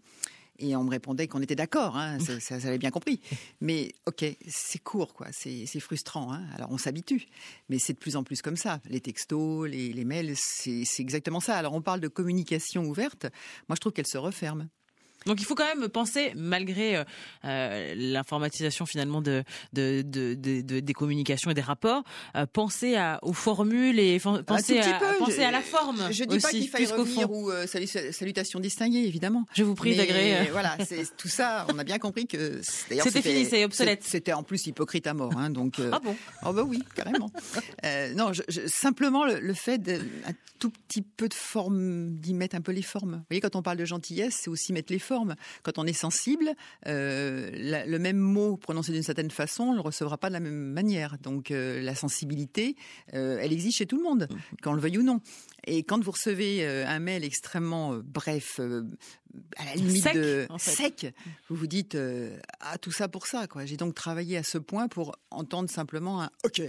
et 0.60 0.76
on 0.76 0.84
me 0.84 0.90
répondait 0.90 1.26
qu'on 1.26 1.42
était 1.42 1.56
d'accord, 1.56 1.96
hein, 1.96 2.18
ça, 2.40 2.60
ça, 2.60 2.78
bien 2.78 2.90
compris. 2.90 3.20
Mais 3.60 3.92
ok, 4.06 4.24
c'est 4.48 4.78
court, 4.78 5.14
quoi, 5.14 5.28
c'est 5.32 5.80
frustrant. 5.80 6.32
Hein. 6.32 6.44
Alors 6.54 6.70
on 6.70 6.78
s'habitue, 6.78 7.26
mais 7.68 7.78
c'est 7.78 7.94
de 7.94 7.98
plus 7.98 8.16
en 8.16 8.22
plus 8.22 8.42
comme 8.42 8.56
ça. 8.56 8.80
Les 8.88 9.00
textos, 9.00 9.68
les, 9.68 9.92
les 9.92 10.04
mails, 10.04 10.34
c'est 10.36 10.84
exactement 10.98 11.40
ça. 11.40 11.56
Alors 11.56 11.74
on 11.74 11.82
parle 11.82 12.00
de 12.00 12.08
communication 12.08 12.84
ouverte. 12.84 13.26
Moi, 13.68 13.76
je 13.76 13.80
trouve 13.80 13.92
qu'elle 13.92 14.06
se 14.06 14.18
referme. 14.18 14.68
Donc 15.26 15.40
il 15.40 15.44
faut 15.44 15.54
quand 15.54 15.66
même 15.66 15.88
penser, 15.88 16.32
malgré 16.34 16.96
euh, 16.96 17.04
euh 17.44 17.94
l'informatisation 17.94 18.86
finalement 18.86 19.20
de, 19.20 19.44
de, 19.72 20.02
de, 20.02 20.34
de, 20.34 20.80
des 20.80 20.92
communications 20.94 21.50
et 21.50 21.54
des 21.54 21.60
rapports, 21.60 22.04
euh, 22.36 22.46
penser 22.46 22.96
à, 22.96 23.18
aux 23.22 23.34
formules 23.34 23.98
et 23.98 24.18
penser, 24.18 24.78
à, 24.78 25.00
penser 25.18 25.42
à 25.42 25.50
la 25.50 25.60
forme. 25.60 26.10
Je 26.10 26.24
dis 26.24 26.38
pas 26.38 26.50
qu'il 26.50 26.68
faille 26.68 26.86
revenir 26.86 27.30
ou 27.30 27.50
euh, 27.50 27.66
salutations 27.66 28.60
distinguées, 28.60 29.04
évidemment. 29.04 29.44
Je 29.54 29.62
vous 29.62 29.74
prie 29.74 29.94
d'agréer. 29.94 30.48
Voilà, 30.52 30.76
c'est 30.86 31.04
tout 31.16 31.28
ça. 31.28 31.66
On 31.72 31.78
a 31.78 31.84
bien 31.84 31.98
compris 31.98 32.26
que 32.26 32.60
c'était 32.62 33.22
fini, 33.22 33.44
c'est 33.44 33.64
obsolète. 33.64 34.02
C'était 34.04 34.32
en 34.32 34.42
plus 34.42 34.66
hypocrite 34.66 35.06
à 35.06 35.14
mort. 35.14 35.32
Hein, 35.36 35.50
donc. 35.50 35.80
ah 35.92 36.00
bon? 36.02 36.16
Oh 36.46 36.52
bah 36.52 36.62
oui, 36.62 36.82
carrément. 36.94 37.30
non, 38.16 38.32
je, 38.32 38.66
simplement 38.66 39.26
le, 39.26 39.38
le 39.38 39.54
fait 39.54 39.78
de, 39.78 40.00
un 40.26 40.32
tout 40.58 40.70
petit 40.70 41.02
peu 41.02 41.28
de 41.28 41.34
forme, 41.34 42.16
d'y 42.18 42.34
mettre 42.34 42.56
un 42.56 42.60
peu 42.60 42.72
les 42.72 42.82
formes. 42.82 43.16
Vous 43.16 43.24
voyez, 43.30 43.40
quand 43.40 43.56
on 43.56 43.62
parle 43.62 43.78
de 43.78 43.84
gentillesse, 43.84 44.38
c'est 44.40 44.50
aussi 44.50 44.72
mettre 44.72 44.92
les 44.92 44.98
formes 44.98 45.09
quand 45.62 45.78
on 45.78 45.86
est 45.86 45.92
sensible, 45.92 46.54
euh, 46.86 47.50
le 47.86 47.98
même 47.98 48.18
mot 48.18 48.56
prononcé 48.56 48.92
d'une 48.92 49.02
certaine 49.02 49.30
façon, 49.30 49.64
on 49.64 49.74
le 49.74 49.80
recevra 49.80 50.18
pas 50.18 50.28
de 50.28 50.34
la 50.34 50.40
même 50.40 50.72
manière. 50.72 51.18
Donc 51.18 51.50
euh, 51.50 51.80
la 51.80 51.94
sensibilité, 51.94 52.76
euh, 53.14 53.38
elle 53.40 53.52
existe 53.52 53.78
chez 53.78 53.86
tout 53.86 53.96
le 53.96 54.02
monde, 54.02 54.28
qu'on 54.62 54.72
le 54.72 54.80
veuille 54.80 54.98
ou 54.98 55.02
non. 55.02 55.20
Et 55.66 55.82
quand 55.82 56.02
vous 56.02 56.12
recevez 56.12 56.66
un 56.66 56.98
mail 57.00 57.22
extrêmement 57.22 57.98
bref, 58.02 58.60
à 59.56 59.64
la 59.64 59.74
limite 59.74 60.02
sec, 60.02 60.14
de 60.14 60.46
sec, 60.58 61.14
vous 61.48 61.56
vous 61.56 61.66
dites 61.66 61.96
ah 62.60 62.78
tout 62.78 62.92
ça 62.92 63.08
pour 63.08 63.26
ça 63.26 63.46
quoi. 63.46 63.64
J'ai 63.64 63.76
donc 63.76 63.94
travaillé 63.94 64.36
à 64.36 64.42
ce 64.42 64.58
point 64.58 64.88
pour 64.88 65.16
entendre 65.30 65.70
simplement 65.70 66.22
un 66.22 66.30
OK. 66.44 66.62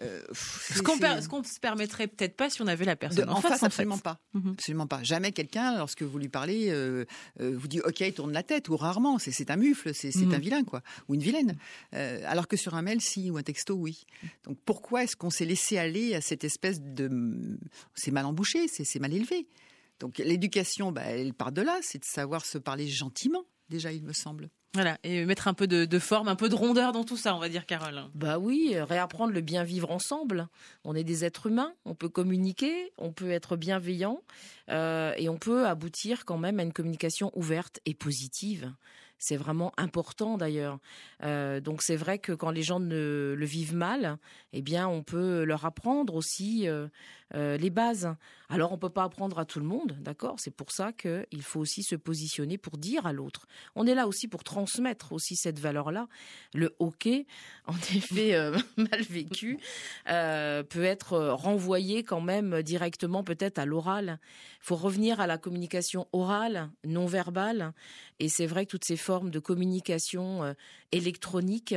ce 0.00 1.28
qu'on 1.28 1.44
se 1.44 1.60
permettrait 1.60 2.06
peut-être 2.06 2.36
pas 2.36 2.50
si 2.50 2.62
on 2.62 2.66
avait 2.66 2.84
la 2.84 2.96
personne 2.96 3.28
en, 3.28 3.40
face, 3.40 3.62
absolument 3.62 3.98
pas, 3.98 4.18
mhm. 4.34 4.52
absolument 4.52 4.86
pas. 4.86 5.02
Jamais 5.02 5.32
quelqu'un 5.32 5.78
lorsque 5.78 6.02
vous 6.02 6.18
lui 6.18 6.28
parlez 6.28 6.72
vous 7.38 7.68
dit 7.68 7.80
ok, 7.80 8.00
il 8.00 8.12
tourne 8.14 8.32
la 8.32 8.42
tête, 8.42 8.68
ou 8.68 8.76
rarement, 8.76 9.18
c'est 9.18 9.50
un 9.50 9.56
mufle, 9.56 9.94
c'est 9.94 10.14
un 10.16 10.38
mm. 10.38 10.40
vilain, 10.40 10.64
quoi, 10.64 10.82
ou 11.08 11.14
une 11.14 11.22
vilaine. 11.22 11.56
Euh, 11.94 12.22
alors 12.26 12.48
que 12.48 12.56
sur 12.56 12.74
un 12.74 12.82
mail, 12.82 13.00
si, 13.00 13.30
ou 13.30 13.36
un 13.36 13.42
texto, 13.42 13.74
oui. 13.74 14.04
Donc 14.44 14.58
pourquoi 14.64 15.04
est-ce 15.04 15.16
qu'on 15.16 15.30
s'est 15.30 15.44
laissé 15.44 15.78
aller 15.78 16.14
à 16.14 16.20
cette 16.20 16.44
espèce 16.44 16.80
de. 16.80 17.58
C'est 17.94 18.10
mal 18.10 18.26
embouché, 18.26 18.68
c'est 18.68 18.98
mal 19.00 19.12
élevé? 19.12 19.46
Donc 20.02 20.18
l'éducation, 20.18 20.90
bah, 20.90 21.02
elle 21.04 21.32
part 21.32 21.52
de 21.52 21.62
là, 21.62 21.78
c'est 21.80 22.00
de 22.00 22.04
savoir 22.04 22.44
se 22.44 22.58
parler 22.58 22.88
gentiment, 22.88 23.44
déjà, 23.68 23.92
il 23.92 24.02
me 24.02 24.12
semble. 24.12 24.50
Voilà, 24.74 24.98
et 25.04 25.24
mettre 25.26 25.46
un 25.46 25.54
peu 25.54 25.68
de, 25.68 25.98
forme, 26.00 26.26
un 26.26 26.34
peu 26.34 26.48
de 26.48 26.56
rondeur 26.56 26.90
dans 26.90 27.04
tout 27.04 27.16
ça, 27.16 27.36
on 27.36 27.38
va 27.38 27.48
dire, 27.48 27.66
Carole. 27.66 28.02
Bah 28.12 28.40
oui, 28.40 28.74
réapprendre 28.80 29.32
le 29.32 29.42
bien 29.42 29.62
vivre 29.62 29.92
ensemble. 29.92 30.48
On 30.82 30.96
est 30.96 31.04
des 31.04 31.24
êtres 31.24 31.46
humains, 31.46 31.72
on 31.84 31.94
peut 31.94 32.08
communiquer, 32.08 32.92
on 32.98 33.12
peut 33.12 33.30
être 33.30 33.54
bienveillant, 33.54 34.22
euh, 34.70 35.14
et 35.18 35.28
on 35.28 35.36
peut 35.36 35.68
aboutir 35.68 36.24
quand 36.24 36.38
même 36.38 36.58
à 36.58 36.64
une 36.64 36.72
communication 36.72 37.30
ouverte 37.36 37.78
et 37.86 37.94
positive. 37.94 38.72
C'est 39.22 39.36
vraiment 39.36 39.72
important 39.76 40.36
d'ailleurs. 40.36 40.80
Euh, 41.22 41.60
donc 41.60 41.80
c'est 41.82 41.94
vrai 41.94 42.18
que 42.18 42.32
quand 42.32 42.50
les 42.50 42.64
gens 42.64 42.80
ne 42.80 43.36
le 43.38 43.46
vivent 43.46 43.76
mal, 43.76 44.18
eh 44.52 44.62
bien 44.62 44.88
on 44.88 45.04
peut 45.04 45.44
leur 45.44 45.64
apprendre 45.64 46.16
aussi 46.16 46.66
euh, 46.66 46.88
euh, 47.36 47.56
les 47.56 47.70
bases. 47.70 48.16
Alors 48.52 48.72
on 48.72 48.78
peut 48.78 48.90
pas 48.90 49.04
apprendre 49.04 49.38
à 49.38 49.44
tout 49.44 49.58
le 49.58 49.66
monde, 49.66 49.96
d'accord? 50.00 50.36
C'est 50.38 50.54
pour 50.54 50.70
ça 50.70 50.92
qu'il 50.92 51.42
faut 51.42 51.60
aussi 51.60 51.82
se 51.82 51.96
positionner 51.96 52.58
pour 52.58 52.78
dire 52.78 53.06
à 53.06 53.12
l'autre. 53.12 53.46
On 53.74 53.86
est 53.86 53.94
là 53.94 54.06
aussi 54.06 54.28
pour 54.28 54.44
transmettre 54.44 55.12
aussi 55.12 55.36
cette 55.36 55.58
valeur-là. 55.58 56.06
Le 56.54 56.74
hockey, 56.78 57.26
en 57.66 57.76
effet 57.94 58.34
mal 58.76 59.02
vécu, 59.02 59.58
peut 60.04 60.84
être 60.84 61.18
renvoyé 61.18 62.04
quand 62.04 62.20
même 62.20 62.62
directement 62.62 63.24
peut-être 63.24 63.58
à 63.58 63.66
l'oral. 63.66 64.18
Il 64.62 64.66
faut 64.66 64.76
revenir 64.76 65.20
à 65.20 65.26
la 65.26 65.38
communication 65.38 66.06
orale, 66.12 66.70
non 66.84 67.06
verbale. 67.06 67.72
Et 68.18 68.28
c'est 68.28 68.46
vrai 68.46 68.66
que 68.66 68.70
toutes 68.70 68.84
ces 68.84 68.96
formes 68.96 69.30
de 69.30 69.38
communication 69.38 70.44
euh, 70.44 70.52
électronique 70.92 71.74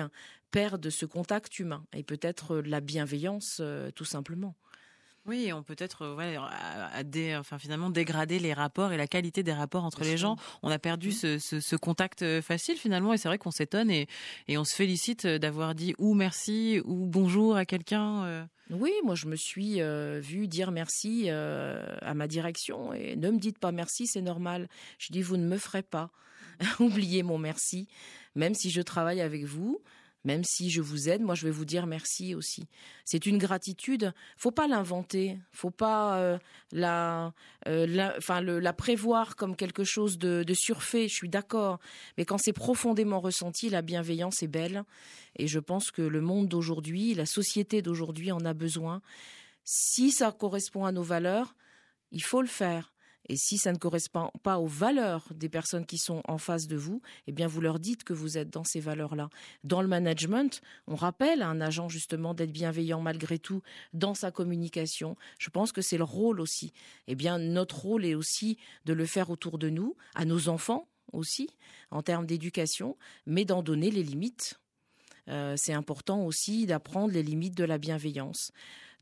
perdent 0.52 0.90
ce 0.90 1.06
contact 1.06 1.60
humain 1.60 1.86
et 1.94 2.04
peut-être 2.04 2.58
la 2.58 2.82
bienveillance 2.82 3.58
euh, 3.62 3.92
tout 3.92 4.06
simplement. 4.06 4.56
Oui, 5.26 5.52
on 5.54 5.64
peut 5.64 5.76
être 5.80 6.16
ouais, 6.16 6.36
à, 6.36 7.40
enfin 7.40 7.58
finalement 7.58 7.90
dégrader 7.90 8.38
les 8.40 8.54
rapports 8.54 8.92
et 8.92 8.98
la 8.98 9.08
qualité 9.08 9.42
des 9.42 9.54
rapports 9.54 9.84
entre 9.84 10.04
les 10.04 10.18
gens. 10.18 10.36
On 10.62 10.70
a 10.70 10.78
perdu 10.78 11.12
ce, 11.12 11.40
ce, 11.40 11.76
contact 11.76 12.22
euh, 12.22 12.42
facile 12.42 12.78
finalement 12.78 13.14
et 13.14 13.18
c'est 13.18 13.28
vrai 13.28 13.38
qu'on 13.38 13.52
s'étonne 13.52 13.90
et, 13.90 14.08
et, 14.48 14.58
on 14.58 14.64
se 14.64 14.76
félicite 14.76 15.26
d'avoir 15.26 15.74
dit 15.74 15.96
ou 15.98 16.14
merci 16.14 16.82
ou 16.86 17.06
bonjour 17.08 17.56
à 17.56 17.66
quelqu'un. 17.66 18.48
Oui, 18.70 18.92
moi 19.04 19.16
je 19.16 19.28
me 19.28 19.36
suis 19.36 19.82
vue 20.22 20.48
dire 20.48 20.72
merci 20.72 21.30
à 21.30 22.14
ma 22.14 22.28
direction 22.28 22.94
et 22.94 23.16
ne 23.16 23.32
me 23.32 23.40
dites 23.40 23.60
pas 23.60 23.72
merci, 23.72 24.08
c'est 24.08 24.22
normal. 24.22 24.68
Je 25.00 25.12
dis 25.12 25.22
vous 25.22 25.38
ne 25.38 25.48
me 25.48 25.58
ferez 25.58 25.84
pas. 25.84 26.12
oubliez 26.80 27.24
mon 27.24 27.38
merci. 27.38 27.88
Même 28.36 28.54
si 28.54 28.70
je 28.70 28.82
travaille 28.82 29.22
avec 29.22 29.44
vous, 29.46 29.82
même 30.26 30.44
si 30.44 30.70
je 30.70 30.82
vous 30.82 31.08
aide, 31.08 31.22
moi 31.22 31.36
je 31.36 31.46
vais 31.46 31.52
vous 31.52 31.66
dire 31.66 31.86
merci 31.86 32.36
aussi. 32.36 32.68
C'est 33.06 33.26
une 33.26 33.38
gratitude. 33.38 34.14
Faut 34.38 34.52
pas 34.52 34.68
l'inventer. 34.68 35.38
Faut 35.52 35.70
pas 35.70 36.18
euh, 36.18 36.38
la, 36.72 37.34
euh, 37.68 37.86
la, 37.88 38.16
enfin 38.18 38.42
la 38.42 38.74
prévoir 38.74 39.36
comme 39.36 39.56
quelque 39.56 39.84
chose 39.84 40.18
de 40.18 40.54
surfait. 40.54 41.08
Je 41.08 41.14
suis 41.14 41.30
d'accord. 41.30 41.80
Mais 42.18 42.26
quand 42.26 42.40
c'est 42.40 42.54
profondément 42.54 43.20
ressenti, 43.20 43.70
la 43.70 43.84
bienveillance 43.84 44.42
est 44.42 44.48
belle. 44.48 44.84
Et 45.38 45.48
je 45.48 45.60
pense 45.60 45.92
que 45.92 46.02
le 46.02 46.22
monde 46.22 46.48
d'aujourd'hui, 46.48 47.14
la 47.14 47.28
société 47.28 47.82
d'aujourd'hui 47.82 48.32
en 48.32 48.44
a 48.46 48.54
besoin. 48.54 49.02
Si 49.64 50.12
ça 50.12 50.32
correspond 50.32 50.86
à 50.86 50.92
nos 50.92 51.04
valeurs, 51.04 51.56
il 52.12 52.24
faut 52.24 52.42
le 52.42 52.48
faire. 52.48 52.95
Et 53.28 53.38
si 53.38 53.58
ça 53.58 53.72
ne 53.72 53.78
correspond 53.78 54.30
pas 54.44 54.60
aux 54.60 54.68
valeurs 54.68 55.28
des 55.34 55.50
personnes 55.50 55.86
qui 55.86 55.98
sont 55.98 56.22
en 56.28 56.38
face 56.38 56.68
de 56.68 56.76
vous, 56.76 57.02
eh 57.28 57.32
bien 57.32 57.48
vous 57.48 57.62
leur 57.62 57.80
dites 57.80 58.04
que 58.04 58.14
vous 58.14 58.38
êtes 58.38 58.50
dans 58.50 58.64
ces 58.64 58.80
valeurs-là. 58.80 59.30
Dans 59.64 59.82
le 59.82 59.88
management, 59.88 60.62
on 60.88 60.96
rappelle 60.96 61.42
à 61.42 61.50
un 61.50 61.62
agent 61.62 61.90
justement 61.90 62.34
d'être 62.34 62.52
bienveillant 62.52 63.02
malgré 63.02 63.40
tout 63.40 63.62
dans 63.94 64.14
sa 64.14 64.32
communication. 64.32 65.16
Je 65.40 65.50
pense 65.50 65.72
que 65.72 65.82
c'est 65.82 65.98
le 65.98 66.04
rôle 66.04 66.40
aussi. 66.40 66.74
Eh 67.08 67.16
bien 67.16 67.40
notre 67.40 67.80
rôle 67.80 68.06
est 68.06 68.16
aussi 68.16 68.58
de 68.86 68.94
le 68.94 69.06
faire 69.06 69.30
autour 69.30 69.58
de 69.58 69.70
nous, 69.70 69.96
à 70.14 70.26
nos 70.26 70.50
enfants 70.50 70.88
aussi, 71.14 71.50
en 71.92 72.02
termes 72.02 72.26
d'éducation, 72.26 72.98
mais 73.26 73.46
d'en 73.46 73.64
donner 73.64 73.92
les 73.92 74.04
limites. 74.04 74.60
Euh, 75.28 75.56
c'est 75.58 75.74
important 75.74 76.26
aussi 76.26 76.66
d'apprendre 76.66 77.14
les 77.14 77.24
limites 77.24 77.58
de 77.58 77.64
la 77.64 77.78
bienveillance. 77.78 78.52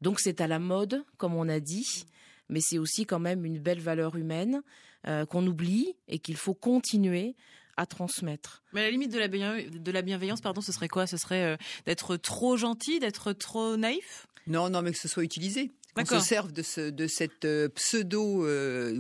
Donc 0.02 0.20
c'est 0.20 0.42
à 0.42 0.48
la 0.48 0.60
mode, 0.60 1.04
comme 1.18 1.36
on 1.36 1.50
a 1.50 1.60
dit 1.60 2.06
mais 2.50 2.60
c'est 2.62 2.78
aussi 2.78 3.06
quand 3.06 3.20
même 3.20 3.46
une 3.46 3.60
belle 3.60 3.80
valeur 3.80 4.16
humaine 4.16 4.62
euh, 5.08 5.26
qu'on 5.26 5.46
oublie 5.46 5.96
et 6.08 6.20
qu'il 6.20 6.38
faut 6.38 6.54
continuer 6.54 7.36
à 7.76 7.86
transmettre. 7.86 8.64
Mais 8.74 8.84
la 8.84 8.92
limite 8.92 9.12
de 9.12 9.20
la, 9.20 9.28
de 9.28 9.92
la 9.92 10.02
bienveillance, 10.02 10.42
pardon, 10.42 10.62
ce 10.62 10.72
serait 10.72 10.88
quoi? 10.88 11.08
Ce 11.08 11.18
serait 11.18 11.44
euh, 11.44 11.58
d'être 11.86 12.18
trop 12.18 12.56
gentil, 12.56 13.00
d'être 13.00 13.34
trop 13.34 13.76
naïf? 13.76 14.28
Non, 14.48 14.70
non, 14.70 14.82
mais 14.82 14.92
que 14.92 14.98
ce 14.98 15.08
soit 15.08 15.24
utilisé 15.24 15.72
qu'on 15.96 16.06
se 16.06 16.20
serve 16.22 16.52
de 16.52 16.64
ce 16.64 16.90
de 16.90 17.06
cette 17.06 17.46
euh, 17.46 17.70
pseudo 17.70 18.48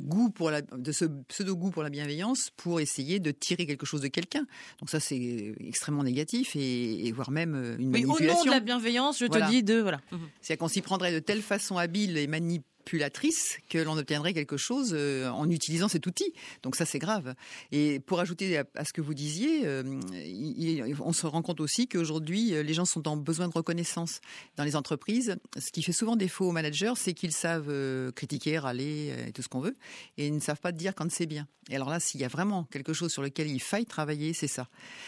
goût 0.03 0.29
pour 0.29 0.51
la 0.51 0.61
de 0.61 0.91
ce 0.91 1.05
pseudo 1.05 1.55
goût 1.55 1.71
pour 1.71 1.81
la 1.81 1.89
bienveillance 1.89 2.51
pour 2.55 2.79
essayer 2.79 3.19
de 3.19 3.31
tirer 3.31 3.65
quelque 3.65 3.87
chose 3.87 4.01
de 4.01 4.09
quelqu'un. 4.09 4.45
Donc 4.79 4.91
ça 4.91 4.99
c'est 4.99 5.55
extrêmement 5.59 6.03
négatif 6.03 6.55
et, 6.55 7.11
voire 7.11 7.31
même 7.31 7.55
une 7.79 7.89
manipulation. 7.89 8.25
au 8.25 8.35
nom 8.35 8.43
de 8.43 8.51
la 8.51 8.59
bienveillance, 8.59 9.17
je 9.17 9.25
te 9.25 9.49
dis 9.49 9.63
de 9.63 9.79
voilà. 9.79 10.01
C'est-à-dire 10.41 10.59
qu'on 10.59 10.67
s'y 10.67 10.83
prendrait 10.83 11.13
de 11.13 11.19
telle 11.19 11.41
façon 11.41 11.77
habile 11.77 12.15
et 12.15 12.27
manipulée 12.27 12.63
manipulatrice 12.83 13.57
que 13.69 13.77
l'on 13.77 13.97
obtiendrait 13.97 14.33
quelque 14.33 14.57
chose 14.57 14.93
euh, 14.93 15.29
en 15.29 15.49
utilisant 15.49 15.87
cet 15.87 16.05
outil. 16.05 16.33
Donc 16.63 16.75
ça, 16.75 16.85
c'est 16.85 16.99
grave. 16.99 17.33
Et 17.71 17.99
pour 17.99 18.19
ajouter 18.19 18.57
à, 18.57 18.85
ce 18.85 18.93
que 18.93 19.01
vous 19.01 19.13
disiez, 19.13 19.61
euh, 19.65 19.83
on 20.99 21.13
se 21.13 21.25
rend 21.25 21.41
compte 21.41 21.61
aussi 21.61 21.87
qu'aujourd'hui, 21.87 22.53
euh, 22.53 22.63
les 22.63 22.73
gens 22.73 22.85
sont 22.85 23.07
en 23.07 23.17
besoin 23.17 23.47
de 23.47 23.53
reconnaissance 23.53 24.19
dans 24.57 24.63
les 24.63 24.75
entreprises. 24.75 25.37
Ce 25.57 25.71
qui 25.71 25.83
fait 25.83 25.93
souvent 25.93 26.15
défaut 26.15 26.45
aux 26.45 26.51
managers, 26.51 26.93
c'est 26.95 27.13
qu'ils 27.13 27.33
savent 27.33 27.71
critiquer, 28.13 28.59
râler 28.59 29.13
et 29.27 29.31
tout 29.31 29.41
ce 29.41 29.47
qu'on 29.47 29.59
veut, 29.59 29.75
et 30.17 30.27
ils 30.27 30.35
ne 30.35 30.39
savent 30.39 30.59
pas 30.59 30.71
dire 30.71 30.93
quand 30.95 31.09
c'est 31.11 31.25
bien. 31.25 31.47
Et 31.69 31.75
alors 31.75 31.89
là, 31.89 31.99
s'il 31.99 32.19
y 32.19 32.25
a 32.25 32.27
vraiment 32.27 32.65
quelque 32.65 32.93
chose 32.93 33.11
sur 33.11 33.21
lequel 33.21 33.47
il 33.47 33.61
faille 33.61 33.85
travailler, 33.85 34.33
c'est 34.33 34.47
ça. 34.47 34.67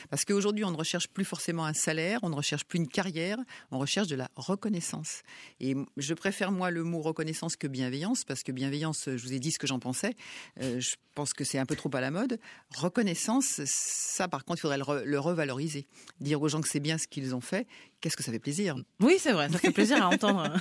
Parce 0.09 0.23
qu'aujourd'hui, 0.23 0.63
on 0.63 0.71
ne 0.71 0.77
recherche 0.77 1.09
plus 1.09 1.25
forcément 1.25 1.65
un 1.65 1.73
salaire, 1.73 2.19
on 2.23 2.29
ne 2.29 2.35
recherche 2.35 2.63
plus 2.63 2.79
une 2.79 2.87
carrière, 2.87 3.37
on 3.71 3.79
recherche 3.79 4.07
de 4.07 4.15
la 4.15 4.29
reconnaissance. 4.35 5.23
Et 5.59 5.75
je 5.97 6.13
préfère, 6.13 6.51
moi, 6.51 6.71
le 6.71 6.83
mot 6.83 7.01
reconnaissance 7.01 7.55
que 7.57 7.64
bienveillance, 7.67 8.23
parce 8.23 8.43
que 8.43 8.51
bienveillance, 8.51 9.05
je 9.07 9.21
vous 9.21 9.33
ai 9.33 9.39
dit 9.39 9.51
ce 9.51 9.59
que 9.59 9.67
j'en 9.67 9.79
pensais. 9.79 10.15
Euh, 10.61 10.79
je 10.79 10.95
pense 11.13 11.33
que 11.33 11.43
c'est 11.43 11.57
un 11.57 11.65
peu 11.65 11.75
trop 11.75 11.89
à 11.93 12.01
la 12.01 12.11
mode. 12.11 12.39
Reconnaissance, 12.75 13.61
ça, 13.65 14.27
par 14.27 14.43
contre, 14.43 14.59
il 14.59 14.61
faudrait 14.61 15.05
le, 15.05 15.19
revaloriser. 15.19 15.87
Dire 16.19 16.41
aux 16.41 16.49
gens 16.49 16.61
que 16.61 16.67
c'est 16.67 16.79
bien 16.79 16.97
ce 16.97 17.07
qu'ils 17.07 17.33
ont 17.33 17.41
fait, 17.41 17.67
qu'est-ce 18.01 18.17
que 18.17 18.23
ça 18.23 18.31
fait 18.31 18.39
plaisir? 18.39 18.75
Oui, 18.99 19.15
c'est 19.19 19.31
vrai, 19.31 19.49
ça 19.49 19.57
fait 19.57 19.71
plaisir 19.71 20.03
à 20.03 20.09
entendre. 20.13 20.53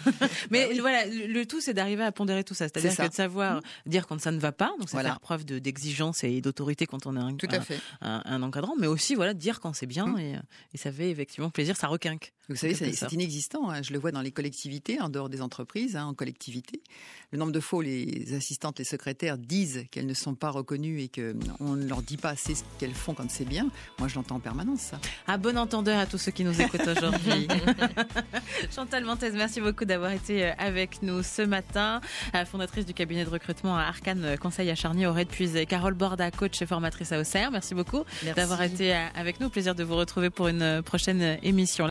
Mais 0.51 0.69
bah 0.69 0.81
voilà, 0.81 1.07
le, 1.07 1.45
tout, 1.45 1.61
c'est 1.61 1.75
d'arriver 1.75 2.05
à 2.05 2.13
pondérer 2.13 2.45
tout 2.45 2.55
ça. 2.55 2.67
C'est-à-dire 2.67 2.97
que 2.97 3.09
de 3.09 3.15
savoir 3.15 3.61
dire 3.85 4.07
quand 4.07 4.21
ça 4.21 4.31
ne 4.31 4.39
va 4.39 4.53
pas, 4.53 4.73
donc 4.79 4.89
c'est 4.89 5.01
faire 5.03 5.21
preuve 5.21 5.45
d'exigence 5.45 6.25
et 6.25 6.41
d'autorité 6.41 6.87
quand 6.87 7.07
on 7.07 7.17
est 7.17 7.47
un, 8.01 8.23
un, 8.25 8.43
encadrant, 8.43 8.75
mais 8.79 8.87
aussi 8.87 9.15
voilà, 9.15 9.35
dire 9.35 9.61
quand 9.61 9.73
c'est 9.73 9.87
bien 9.87 10.07
mm. 10.07 10.19
et, 10.19 10.37
et, 10.75 10.79
ça 10.79 10.93
fait 10.93 11.11
effectivement 11.11 11.51
plaisir, 11.51 11.77
ça 11.77 11.89
requinque. 11.89 12.33
Vous 12.49 12.57
savez, 12.57 12.75
c'est 12.75 13.13
inexistant. 13.13 13.71
Hein. 13.71 13.83
Je 13.83 13.93
le 13.93 13.99
vois 13.99 14.13
dans 14.13 14.21
les 14.21 14.33
collectivités, 14.33 15.01
en 15.01 15.09
dehors 15.09 15.29
des 15.29 15.41
entreprises, 15.41 15.97
hein, 15.97 16.07
en 16.07 16.15
collectivité. 16.15 16.83
Le 17.35 17.41
nombre 17.41 17.51
de 17.51 17.59
fois 17.59 17.81
où 17.81 17.83
les 17.83 18.33
assistantes, 18.33 18.79
les 18.79 18.85
secrétaires 18.85 19.39
disent 19.39 19.87
qu'elles 19.91 20.07
ne 20.07 20.15
sont 20.15 20.37
pas 20.37 20.51
reconnues 20.51 21.01
et 21.01 21.09
qu'on 21.09 21.75
ne 21.75 21.85
leur 21.85 22.01
dit 22.01 22.17
pas 22.17 22.29
assez 22.29 22.55
ce 22.55 22.63
qu'elles 22.79 22.95
font 22.95 23.13
quand 23.13 23.29
c'est 23.29 23.45
bien, 23.45 23.71
moi 23.99 24.07
je 24.07 24.15
l'entends 24.15 24.37
en 24.37 24.41
permanence. 24.41 24.81
Ça. 24.83 25.01
À 25.27 25.37
bon 25.37 25.59
entendeur 25.59 25.99
à 25.99 26.07
tous 26.07 26.19
ceux 26.19 26.31
qui 26.31 26.45
nous 26.45 26.61
écoutent 26.61 26.87
aujourd'hui. 26.87 27.49
Chantal 28.73 29.05
Montez, 29.05 29.33
merci 29.33 29.61
beaucoup 29.61 29.85
d'avoir 29.85 30.13
été 30.13 30.45
euh, 30.45 30.53
avec 30.59 31.03
nous 31.03 31.25
ce 31.25 31.43
matin. 31.43 32.01
Fondatrice 32.47 32.87
du 32.87 32.95
cabinet 32.95 33.25
de 33.25 33.31
recrutement 33.31 33.77
à 33.77 33.83
Arcane 33.83 34.25
euh, 34.25 34.37
Conseil 34.37 34.71
à 34.71 34.77
Charnier, 34.77 35.09
au 35.09 35.15
Puisé. 35.25 35.67
Carole 35.67 35.95
Borda, 35.95 36.31
coach 36.31 36.63
et 36.63 36.67
formatrice 36.67 37.11
à 37.11 37.21
OCR. 37.21 37.51
Merci 37.51 37.75
beaucoup 37.75 38.05
d'avoir 38.37 38.63
été 38.63 38.95
euh, 38.95 39.07
avec 39.17 39.41
nous. 39.41 39.49
Plaisir 39.49 39.75
de 39.75 39.83
vous 39.83 39.97
retrouver 39.97 40.31
pour 40.31 40.47
une 40.47 40.83
prochaine 40.83 41.39
émission. 41.43 41.83